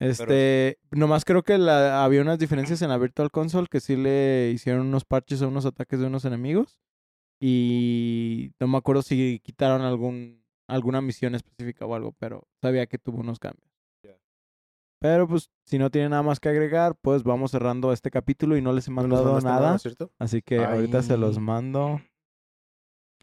[0.00, 4.50] Este, nomás creo que la, había unas diferencias en la Virtual Console que sí le
[4.52, 6.78] hicieron unos parches a unos ataques de unos enemigos.
[7.40, 12.98] Y no me acuerdo si quitaron algún alguna misión específica o algo, pero sabía que
[12.98, 13.70] tuvo unos cambios.
[14.02, 14.16] Ya.
[15.00, 18.62] Pero pues, si no tiene nada más que agregar, pues vamos cerrando este capítulo y
[18.62, 19.78] no les he No mandado mandaste nada.
[19.78, 20.10] ¿cierto?
[20.18, 21.42] Así que ahorita se los Ay.
[21.42, 22.00] mando.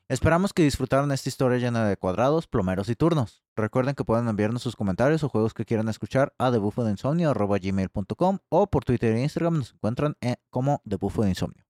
[0.07, 3.45] Esperamos que disfrutaron esta historia llena de cuadrados, plomeros y turnos.
[3.55, 8.83] Recuerden que pueden enviarnos sus comentarios o juegos que quieran escuchar a debufodeinsomnio.gmail.com o por
[8.83, 11.63] Twitter e Instagram nos encuentran eh, como Debufo de Insomnio.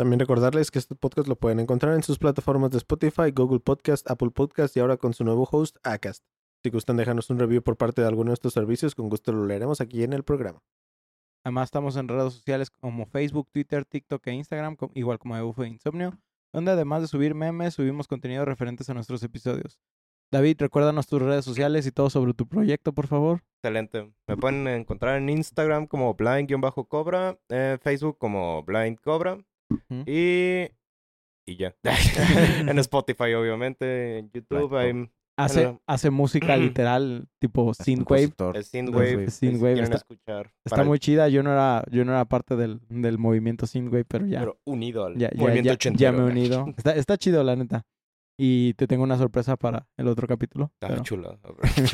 [0.00, 4.10] También recordarles que este podcast lo pueden encontrar en sus plataformas de Spotify, Google Podcast,
[4.10, 6.24] Apple Podcast y ahora con su nuevo host, Acast.
[6.62, 9.44] Si gustan dejarnos un review por parte de alguno de estos servicios, con gusto lo
[9.44, 10.62] leeremos aquí en el programa.
[11.44, 16.18] Además estamos en redes sociales como Facebook, Twitter, TikTok e Instagram, igual como Eufo Insomnio,
[16.50, 19.78] donde además de subir memes, subimos contenido referentes a nuestros episodios.
[20.32, 23.42] David, recuérdanos tus redes sociales y todo sobre tu proyecto, por favor.
[23.56, 24.14] Excelente.
[24.26, 28.98] Me pueden encontrar en Instagram como blind-cobra, en Facebook como blind
[30.06, 30.68] y...
[31.46, 31.74] Y ya.
[32.68, 34.18] en Spotify, obviamente.
[34.18, 35.08] En YouTube.
[35.36, 35.80] Hace, Bueno.
[35.86, 38.32] hace música literal, tipo synthwave.
[38.54, 39.30] Es Synthwave.
[39.30, 39.76] Synthwave.
[39.76, 40.52] si está- escuchar.
[40.64, 41.28] Está muy chida.
[41.28, 45.06] Yo no era, yo no era parte del, del movimiento synthwave, pero ya, Pero unido
[45.06, 46.12] al ya, ya, movimiento ya, ochentero.
[46.12, 46.66] ya me he unido.
[46.76, 47.82] Está, está chido, la neta.
[48.38, 50.70] Y te tengo una sorpresa para el otro capítulo.
[50.74, 51.38] Está pero- chula.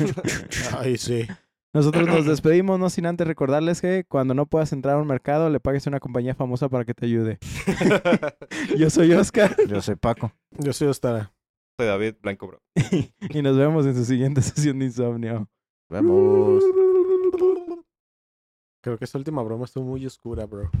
[0.79, 1.25] Ay, sí.
[1.77, 5.51] Nosotros nos despedimos, no sin antes recordarles que cuando no puedas entrar a un mercado,
[5.51, 7.37] le pagues a una compañía famosa para que te ayude.
[8.79, 10.31] Yo soy Oscar Yo soy Paco.
[10.57, 11.31] Yo soy Ostara.
[11.77, 12.59] Soy David Blanco, bro.
[13.29, 15.47] y nos vemos en su siguiente sesión de insomnio.
[15.87, 16.63] Vemos.
[18.81, 20.71] Creo que esta última broma estuvo muy oscura, bro.